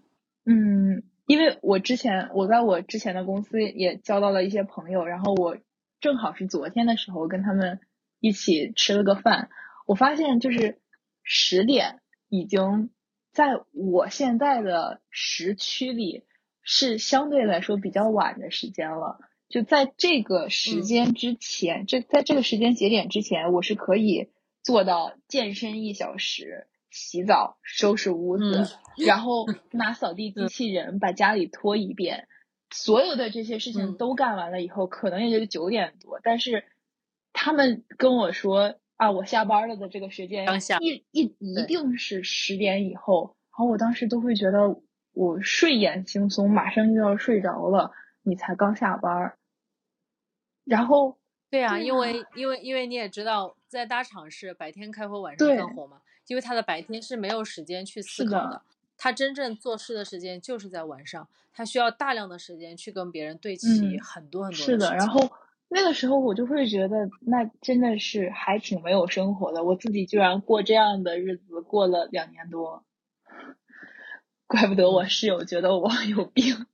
[0.45, 1.03] 嗯。
[1.29, 5.59] 因为我之前我在我之前的公司也交到了一些朋友，然后我
[6.01, 7.81] 正好是昨天的时候跟他们
[8.18, 9.51] 一起吃了个饭，
[9.87, 10.81] 我发现就是
[11.22, 12.01] 十点
[12.31, 12.89] 已经
[13.31, 16.24] 在我现在的时区里
[16.62, 19.20] 是相对来说比较晚的时间了。
[19.51, 24.31] 就在这个时间之前，这在这个时间节点之前，我是可以
[24.62, 26.68] 做到健身一小时。
[26.99, 28.66] 洗澡、收拾屋子，
[29.07, 32.26] 然后拿扫地机器人把家里拖一遍，
[32.70, 36.18] 所有的这些事情都干完了以后，可能也就九点多。
[36.22, 36.64] 但是
[37.32, 40.46] 他们跟我说啊，我下班了的这个时间，
[40.80, 43.36] 一一一定是十点以后。
[43.53, 44.80] 然后我当时都会觉得
[45.12, 47.92] 我睡眼惺忪，马上就要睡着了，
[48.22, 49.36] 你才刚下班。
[50.64, 51.18] 然后
[51.49, 56.01] 对啊，因为因为因为你也知道，在大厂是白天开会，晚上干活嘛。
[56.29, 58.62] 因为他的白天是没有时间去思考的，
[58.97, 64.57] 他真正做事的时间就是在晚上，他需要大量的时间去跟别人对齐很多很多。
[64.57, 65.31] 是的，然后
[65.68, 69.64] 那个时候我就会觉得，那真的是还挺没有生活的。
[69.64, 72.85] 我自己居然过这样的日子过了两年多，
[74.47, 76.66] 怪不得我室友觉得我 有病。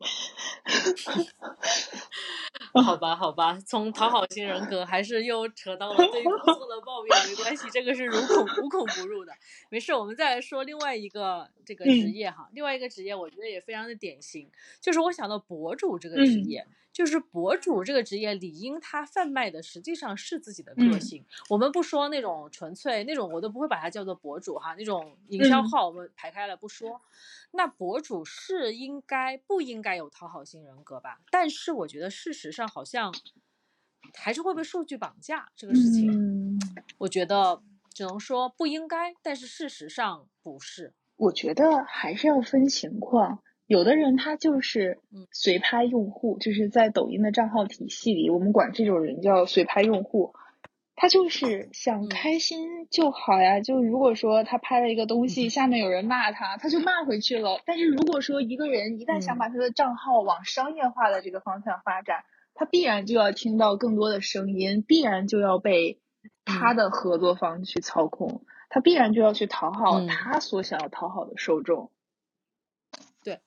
[2.84, 9.32] 好吧，好吧，从讨好型人格还是又扯到了对工作的抱怨，没关系，这个是如孔无孔不入的，
[9.70, 16.66] 没事，我们再来说另外一个这个职业哈，另外一个职业我觉得也非常的典型，就是我想到博主这个职业。
[16.96, 21.22] 就是博主这个职业，理应他贩卖的实际上是自己的个性。
[21.50, 24.74] 我们不说那种纯粹那种，我都不会把它叫做博主哈。
[24.78, 26.98] 那种营销号我们排开了不说。
[27.50, 31.20] 那博主是应该不应该有讨好型人格吧？
[31.30, 33.14] 但是我觉得事实上好像
[34.14, 36.58] 还是会被数据绑架这个事情。
[36.96, 37.60] 我觉得
[37.92, 40.94] 只能说不应该，但是事实上不是。
[41.16, 43.42] 我觉得还是要分情况。
[43.66, 45.00] 有的人他就是
[45.32, 50.34] 随拍用户，就是在抖音的账号体系里，我们管这种人叫随拍用户。
[50.98, 53.60] 他就是想开心就好呀。
[53.60, 57.60] 就如果说他拍了一个东西，下面有人骂他，他就骂回去了。
[57.66, 66.00] 但是如果说一个人一旦想把他的账号往商业化的这个方向发展，他必然就要听到更多的声音，必然就要被
[66.46, 71.90] 他的合作方去操控，他必然就要去讨好他所想要讨好的受众。
[73.26, 73.40] 对，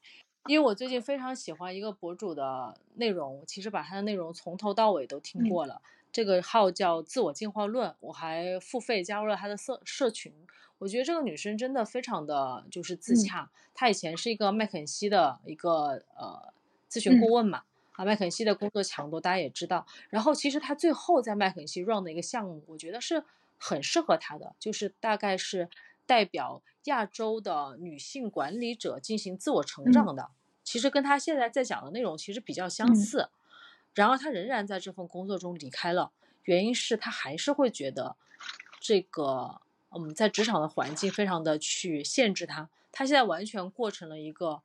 [0.48, 5.82] 因为我最近非常喜欢一个博主的内容，其实把他的内容从头到尾都听过了。
[6.12, 10.34] 这个号叫自我进化论，我还付费加入了他的社社群。
[10.80, 13.50] 我觉得这个女生真的非常的就是自洽。
[13.74, 16.52] 她以前是一个麦肯锡的一个呃
[16.92, 17.64] 咨询顾问嘛，
[17.94, 19.86] 啊，麦肯锡的工作强度大家也知道。
[20.10, 23.24] 然后其实她最后在麦肯锡 run 的一个项目，我觉得是
[23.58, 25.70] 很适合她的，就是大概是
[26.06, 30.30] 代表亚洲的女性管理者进行自我成长的。
[30.64, 33.30] 其实跟他现在在讲的内容其实比较相似。
[33.96, 36.12] 然而他仍然在这份工作中离开了，
[36.44, 38.16] 原因是他还是会觉得
[38.80, 42.70] 这个嗯，在职场的环境非常的去限制他。
[42.92, 44.62] 他现在完全过成了一个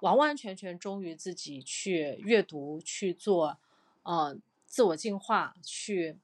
[0.00, 3.58] 完完全全忠于自己去阅读、去做
[4.02, 4.36] 呃
[4.66, 6.18] 自我进化、去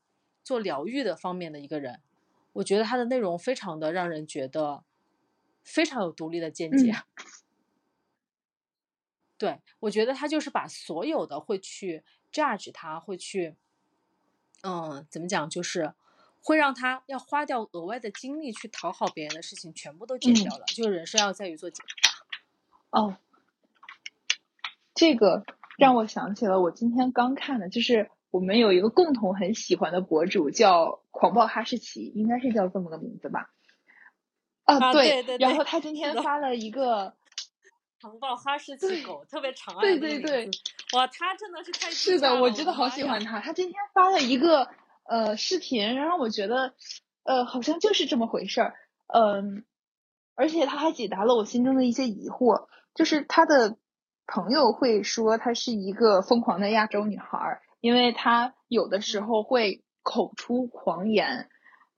[0.45, 2.01] 做疗愈的方面的一个人。
[2.53, 4.85] 我觉得他的内容非常的让人觉得
[5.71, 6.95] 非常有独立的见解。
[9.39, 12.05] 对我觉得他就是把所有的会去。
[12.33, 13.57] judge 他会去，
[14.63, 15.51] 嗯，怎么讲？
[15.51, 15.95] 就是
[16.41, 20.65] 会让他要花掉额外的精力去讨好别人的事情，全部都减掉了。
[20.67, 23.01] 就是人生要在于做减法。
[23.01, 23.17] 哦，
[24.95, 25.45] 这个
[25.77, 33.51] 让我想起了我今天刚看的，就是我们有一个共同很喜欢的博主叫狂暴哈士奇，应该是叫这么个名字吧？
[34.79, 35.49] 啊，对对对。
[35.49, 37.15] 然后他 今天发了一个。
[38.01, 40.51] 长暴哈士奇狗特别长爱对对对，
[40.95, 43.41] 哇，他真的是太是的，我真的好喜欢他。
[43.41, 44.71] 他今天发了一个
[45.05, 46.73] 呃视频，然后我觉得
[47.25, 48.75] 呃好像就是这么回事儿，
[49.09, 49.67] 嗯，
[50.35, 52.69] 而且他还解答了我心中的一些疑惑。
[52.95, 53.77] 就是他的
[54.27, 61.51] 朋友会说他是一个疯狂的亚洲女孩，因为他有的时候会口出狂言，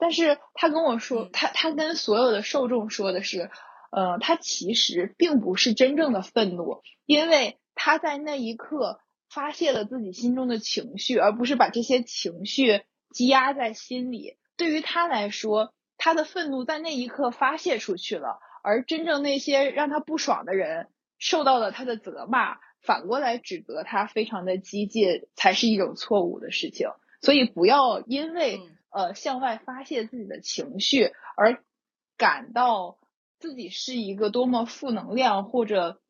[0.02, 3.48] 但是他跟我说，他他跟所有的受众说的是。
[3.94, 12.80] 呃，他其实并不是真正的愤怒，因为他在那一刻发泄了自己心中的情绪，而不是把这些情绪
[13.10, 14.38] 积压在心里。
[14.56, 20.88] 对于他来说，他的愤怒在那一刻发泄出去了，而真正那些让他不爽的人
[21.18, 26.88] 受到了他的责骂，反过来指责他非常的激进，才是一种错误的事情。
[27.20, 28.58] 所以，不要因为
[28.92, 31.64] 呃向外发泄自己的情绪而
[32.16, 32.98] 感到。
[33.38, 36.00] 自己是一个多么负能量，或者，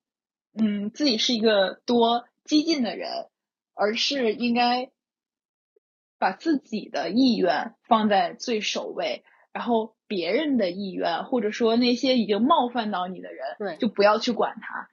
[0.53, 3.31] 嗯，自己是一个多激进的人，
[3.73, 4.91] 而是应该
[6.19, 14.91] 把自己的意愿放在最首位，然后别人的意愿，或者说那些已经冒犯到你的人，对，就不要去管他。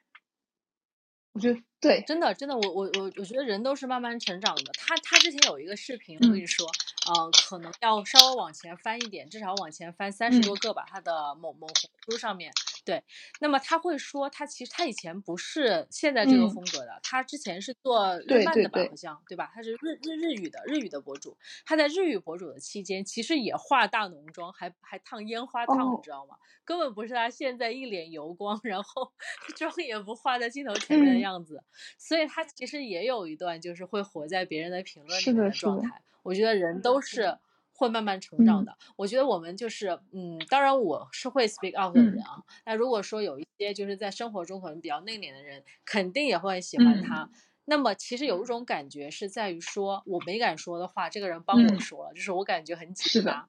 [1.34, 4.72] 我觉得对，真的，真的，我我我我觉得人都是慢慢成长的。
[4.78, 6.66] 他他之前有一个视频，我跟你说。
[6.66, 6.89] 嗯，
[7.48, 10.86] 可能要稍微往前翻一点，至少往前翻三十多个吧。
[10.90, 12.52] 他的某某红书上面，
[12.84, 13.04] 对，
[13.40, 19.52] 那么他会说，他其实他以前不是现在这个风格的，他之前是做日漫的吧，好像对吧？
[19.54, 26.36] 他是日日日语的日语的博主，他在日语博主的期间，其实也化大浓妆，还还烫烟花烫，你知道吗？
[26.66, 29.12] 根本不是他现在一脸油光，然后
[29.56, 31.20] 妆也不化在镜头前面的。
[31.20, 31.62] 样子，
[31.98, 36.02] 所以他其实也有一段就是会活在别人的评论里面的状态。
[36.24, 37.38] 我觉得人都是
[37.80, 38.78] 会慢慢成长的。
[38.98, 42.44] 我觉得我们就是，嗯，当然我是会 speak out 的人啊。
[42.66, 47.30] 那如果说有一些就是在生活中可能比较内敛的人，肯定也会喜欢他。
[47.64, 53.48] 那么其实有一种感觉是在于说，我没敢说的话，这个人帮我说了，就是我感觉很启发。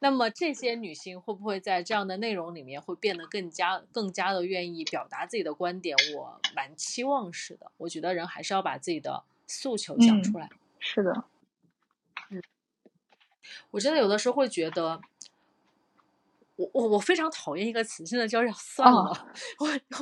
[0.00, 5.96] 那么这些女性会不会在这样的内容里面会变得更加更加的愿意表达自己的观点？
[6.16, 7.70] 我蛮期望是的。
[7.78, 10.50] 我觉得人还是要把自己的诉求讲出来。
[10.80, 11.24] 是的。
[13.70, 15.00] 我真的有的时候会觉得，
[16.56, 19.26] 我我我非常讨厌一个词，现在叫算了。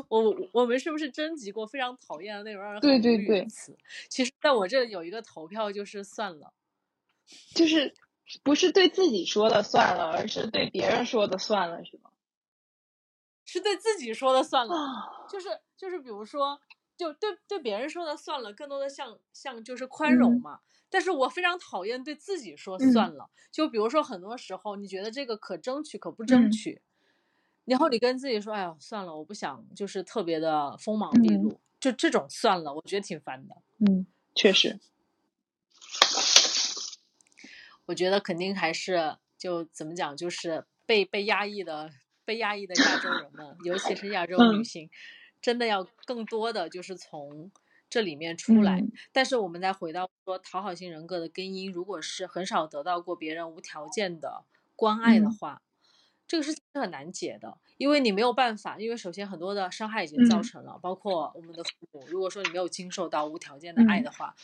[0.09, 3.77] 我我我们是不是征集过非常讨厌的那种让人很无语的词？
[4.09, 6.53] 其实在我这有一个投票，就是算了，
[7.55, 7.95] 就是
[8.43, 12.11] 不是对自己说的算了，而是对别人说的算了，是吗？
[13.45, 16.61] 是对自己说的算了，就是就是比如说，
[16.97, 20.61] 就对对别人说的算了，更多的像像就是宽容嘛。
[20.91, 26.83] 但是我非常讨厌对自己说算了，就比如说很多时候你觉得这个可争取可不争取，
[27.65, 33.55] 然后你跟自己说，哎呀算了，我不想就是特别的锋芒毕露，就这种算了，我觉得挺烦的。
[33.79, 34.81] 嗯，确实，
[37.87, 41.91] 我觉得肯定还是就怎么讲，就是被被压抑的
[42.25, 44.91] 被压抑的亚洲人们，尤其是亚洲女性，
[45.41, 47.53] 真的要更多的就是从。
[47.91, 48.83] 这里面出来，
[49.13, 54.45] 但是我们再回到说讨好型人格的根因，如果是很少得到过别人无条件的
[54.77, 55.61] 关爱的话，
[56.29, 64.37] 这个事情是很难解的，因为你没有办法，因为首先很多的伤害已经造成了，包括我们的父母，如果说你没有经受到无条件的爱的话，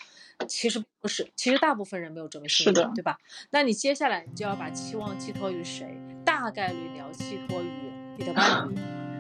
[0.49, 3.17] 其实不是，其实大部分人没有这么幸运，对吧？
[3.51, 5.97] 那你接下来你就要把期望寄托于谁？
[6.25, 7.71] 大概率你要寄托于
[8.19, 8.75] 你的伴侣，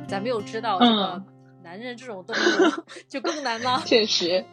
[0.08, 1.35] 咱们有知道这个。
[1.66, 2.38] 男人这种动物
[3.10, 4.44] 就更难了，确实。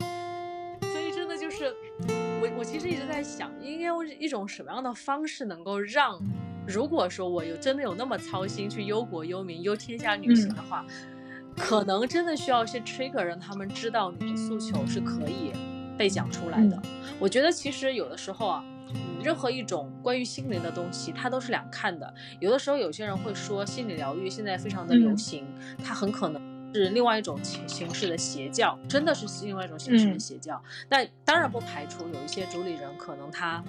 [0.92, 1.74] 所以真的就是，
[2.42, 6.20] 我我其实一直在想，应该用一种什么样的方式能够让，
[6.68, 10.84] 如果说我有真的有那么操心去忧国忧民、忧天下女性的话，
[11.56, 15.50] 可能真的需要一些 trigger 让他们知道你的诉求是可以
[15.96, 16.78] 被讲出来的。
[17.18, 18.62] 我觉得其实有的时候啊，
[19.22, 22.12] 任何一种关于心灵的东西，它都是两看的。
[22.38, 25.46] 有的时候有些人会说心理疗愈现在非常的流行，
[25.84, 26.40] 它很可能
[26.74, 30.62] 是另外一种形形式的邪教，真的是另外一种形式的邪教。
[30.88, 33.62] 那当然不排除有一些主理人可能他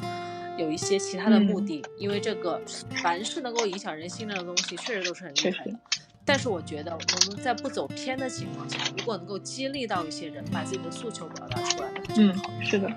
[0.57, 2.61] 有一些其他的目的，因为这个
[3.03, 5.71] 凡是能够影响人心灵的东西，确实都是很厉害的。
[6.23, 12.51] 但是我觉得我们在不走偏的情况下，如果能够激励到一些人把自己的诉求表达出来，那就好。
[12.61, 12.87] 是的。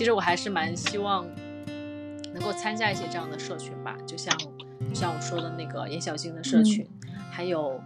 [0.00, 1.26] 其实我还是蛮希望
[2.32, 4.34] 能够参加一些这样的社群吧，就像
[4.88, 6.88] 就像我说的那个严小星的社群，
[7.30, 7.78] 还有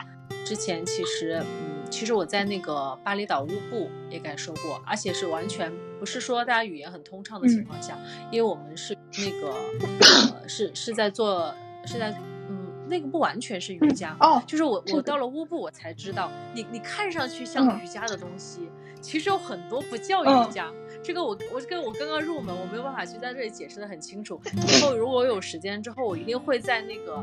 [0.46, 7.98] 之前其实嗯，其实我在那个巴厘岛乌布也感受过，而且是完全不是说大家语言很通畅的情况下，
[8.30, 9.52] 因为我们是那个
[10.40, 11.52] 呃是是在做。
[11.86, 12.10] 是在，
[12.48, 18.70] 嗯，那个不完全是瑜伽哦，就是我我到了乌布，我才知道，你你看上去像瑜伽的东西，
[19.02, 20.72] 其实有很多不叫瑜伽。
[21.04, 24.40] 这个我我跟我刚刚入门，我没有办法去在这里解释的很清楚。
[24.56, 27.22] 以后如果我有时间之后，我一定会在那个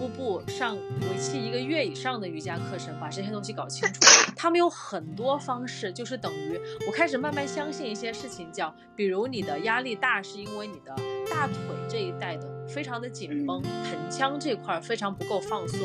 [0.00, 4.00] 乌布上为期一个月以上的瑜伽课程，把这些东西搞清楚。
[4.34, 10.94] 他们有很多方式，就是等于我开始慢慢相信一些事情，叫比如你的压力大是因为你的
[11.30, 11.56] 大腿
[11.86, 12.58] 这一带的。
[12.68, 15.80] 非常的紧绷，盆腔这块非常不够放松。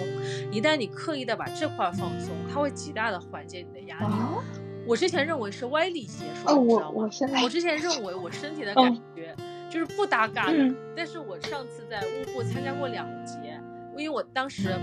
[0.51, 4.05] 一旦你刻意的把这块放松，它会极大的缓解你的压力。
[4.85, 7.09] 我之前认为是歪理邪说，你知道吗？
[7.43, 9.35] 我之前认为我身体的感觉
[9.69, 10.75] 就是不搭嘎的。
[10.95, 13.59] 但是我上次在乌布参加过两节，
[13.95, 14.75] 因为我当时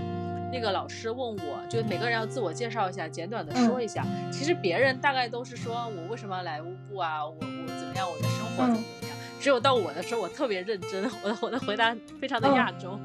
[0.51, 4.05] 那个老师问我，就每个人要自我介绍一下，简短的说一下。
[4.31, 9.17] 其实别人大概都是说我为什么要来乌布啊，我我怎么样，我的生活怎么怎么样。
[9.39, 12.99] 只有到我的时候，我特别认真，我的我的回答非常的亚洲。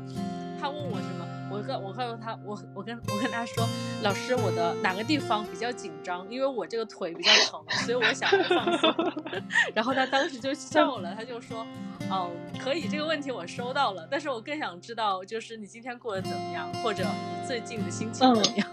[0.60, 1.25] 他问我什么，我
[1.66, 3.66] 跟我告诉他，我我跟我跟他说，
[4.02, 6.26] 老师，我的哪个地方比较紧张？
[6.30, 8.94] 因为我这个腿比较疼，所以我想放松。
[9.74, 11.66] 然后他当时就笑了，他就说，
[12.08, 14.06] 哦，可以，这个问题我收到了。
[14.10, 18.68] 但是我更想知道，就是你今天过得怎么样，或者你最近的心情怎么样？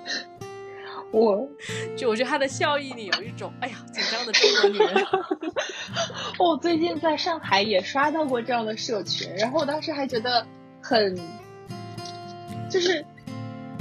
[1.11, 1.47] 我
[1.95, 5.05] 就我觉得他的笑意里有一种，哎呀，紧张的中国女人。
[6.39, 10.45] 我最近在上海也刷到过这样的社群，然后我当时还觉得
[10.81, 11.15] 很，
[12.73, 13.05] 就是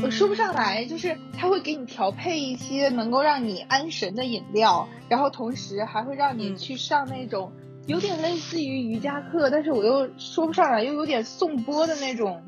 [0.02, 7.50] 我说不上来，就是他会给你调配一些能够让你安神的饮料，然后同时还会让你去上那种
[7.86, 12.42] 有点类似于瑜伽课，但是我又说不上来，又有点颂钵的那种。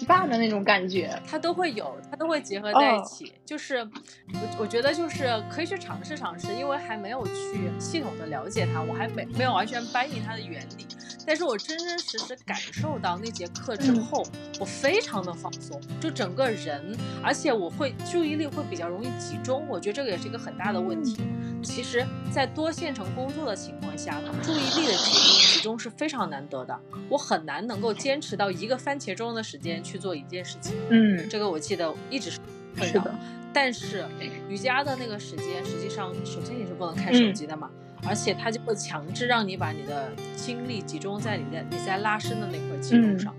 [0.00, 3.32] SPA 的那种感觉，它都会有，它都会结合在一起。
[3.44, 10.86] 就是我我觉得就是可以去尝试尝试，因为还没有去系统的了解它，我还没没有完全搬译它的原理。
[11.26, 14.24] 但是我真真实实感受到那节课之后，
[14.58, 19.64] 我非常的放松，就整个人，而且我会注意力会比较容易集中。
[19.68, 21.18] 我觉得这个也是一个很大的问题。
[21.62, 26.80] 其实，在多线程工作的情况下，注意力的集中集中是非常难得的。
[27.10, 30.74] 我很难能够坚持到一个番茄钟的时间去做一件事情。
[30.88, 32.40] 嗯，这个我记得一直是
[32.82, 33.14] 是的。
[33.52, 34.04] 但是
[34.48, 37.70] 瑜伽的那个时间，实际上首先你是不能看手机的嘛，
[38.06, 43.34] 而且它就会强制让你把你的精力集中在你的你在拉伸的那块肌肉上。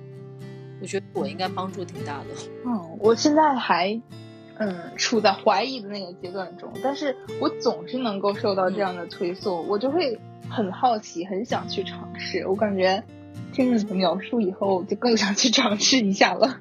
[0.81, 2.27] 我觉得我应该帮助挺大的。
[2.65, 4.01] 嗯，我现在还。
[4.57, 10.19] 嗯，处在怀疑的那个阶段中，但是我总是能够受到这样的推送，我就会
[10.51, 12.45] 很好奇，很想去尝试。
[12.45, 13.03] 我感觉
[13.53, 16.59] 听你的描述以后，就更想去尝试一下了。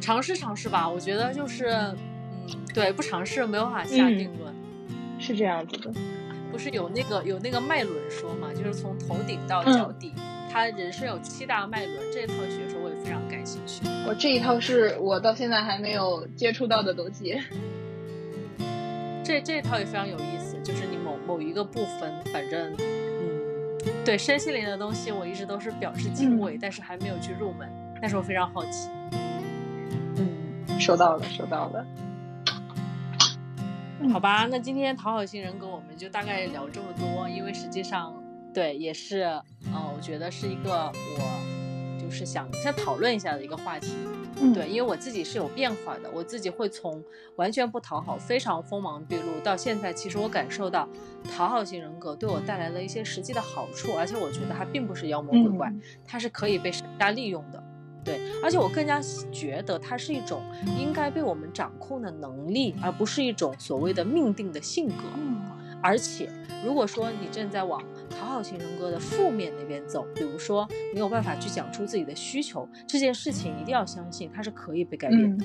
[0.00, 1.96] 尝试尝试吧，我觉得就是，嗯，
[2.74, 4.54] 对，不尝试没有法下定论，
[5.18, 5.92] 是这样子的。
[6.52, 10.12] 不是有那个有那个脉轮说嘛，就是从头顶到脚底。
[10.52, 13.80] 他人生有七大脉轮，这套学说我也非常感兴趣。
[14.06, 17.40] 我这一套是我到现在还没有接触到的东西。
[19.24, 23.03] 这这一套也非常有意思，就是你某某一个部分，反正嗯，
[24.04, 27.68] 对身心灵的东西，我一直都是表示敬畏，但是还没有去入门。
[28.00, 28.88] 但是我非常好奇。
[30.16, 31.84] 嗯，收到了，收到了。
[34.12, 38.14] 好吧，那今天讨好型人格我们就大概聊这么多，因为实际上。
[38.52, 39.24] 对，也是，
[39.66, 41.63] 嗯，我觉得是一个我
[42.14, 43.92] 就是想先讨论一下的一个话题。
[44.54, 47.02] 对，因为我自己是有变化的，我自己会从
[47.34, 50.88] 完全不讨好、非常锋芒毕露，到现在，其实我感受到
[51.36, 55.72] 讨好型人格对我带来了一些实际的好处，而且我觉得它并不是妖魔鬼怪，
[56.06, 57.60] 它是可以被善加利用的。
[58.04, 59.00] 对，而且我更加
[59.32, 60.40] 觉得它是一种
[60.78, 65.02] 应该被我们掌控的能力，而不是一种所谓的命定的性格。
[65.82, 66.30] 而且，
[66.64, 75.44] 如果说你正在往讨好型人格的负面那边走，比如说没有办法去讲出自己的需求，这件事情一定要相信它是可以被改变的。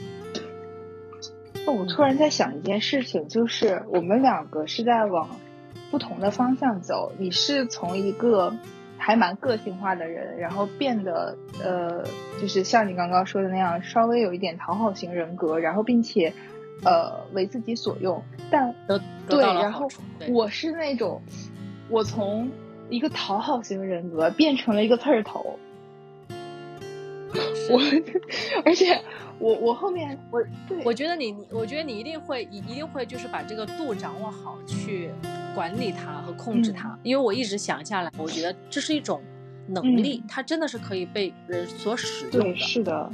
[1.65, 5.29] 那我突然在想一件事情，就是我们两个是在往
[5.91, 7.11] 不同的方向走。
[7.17, 8.55] 你是从一个
[8.97, 12.03] 还蛮个性化的人，然后变得呃，
[12.41, 16.33] 就是像你刚刚说的那样，稍微有一点讨好型人格，然后并且
[16.83, 18.23] 呃为自己所用。
[18.49, 18.73] 但
[19.27, 19.87] 对，然后
[20.29, 21.21] 我是那种，
[21.89, 22.49] 我从
[22.89, 25.57] 一个讨好型人格变成了一个刺儿头。
[27.69, 27.79] 我，
[28.65, 28.99] 而且
[29.37, 35.11] 我我后面我对，我觉得你你，我觉得你一定会一一定会就是把这个度掌握好，去
[35.53, 36.97] 管理它和控制它。
[37.03, 39.21] 因为我一直想下来，我觉得这是一种
[39.67, 42.55] 能力，它真的是可以被人所使用的。
[42.55, 43.11] 是的，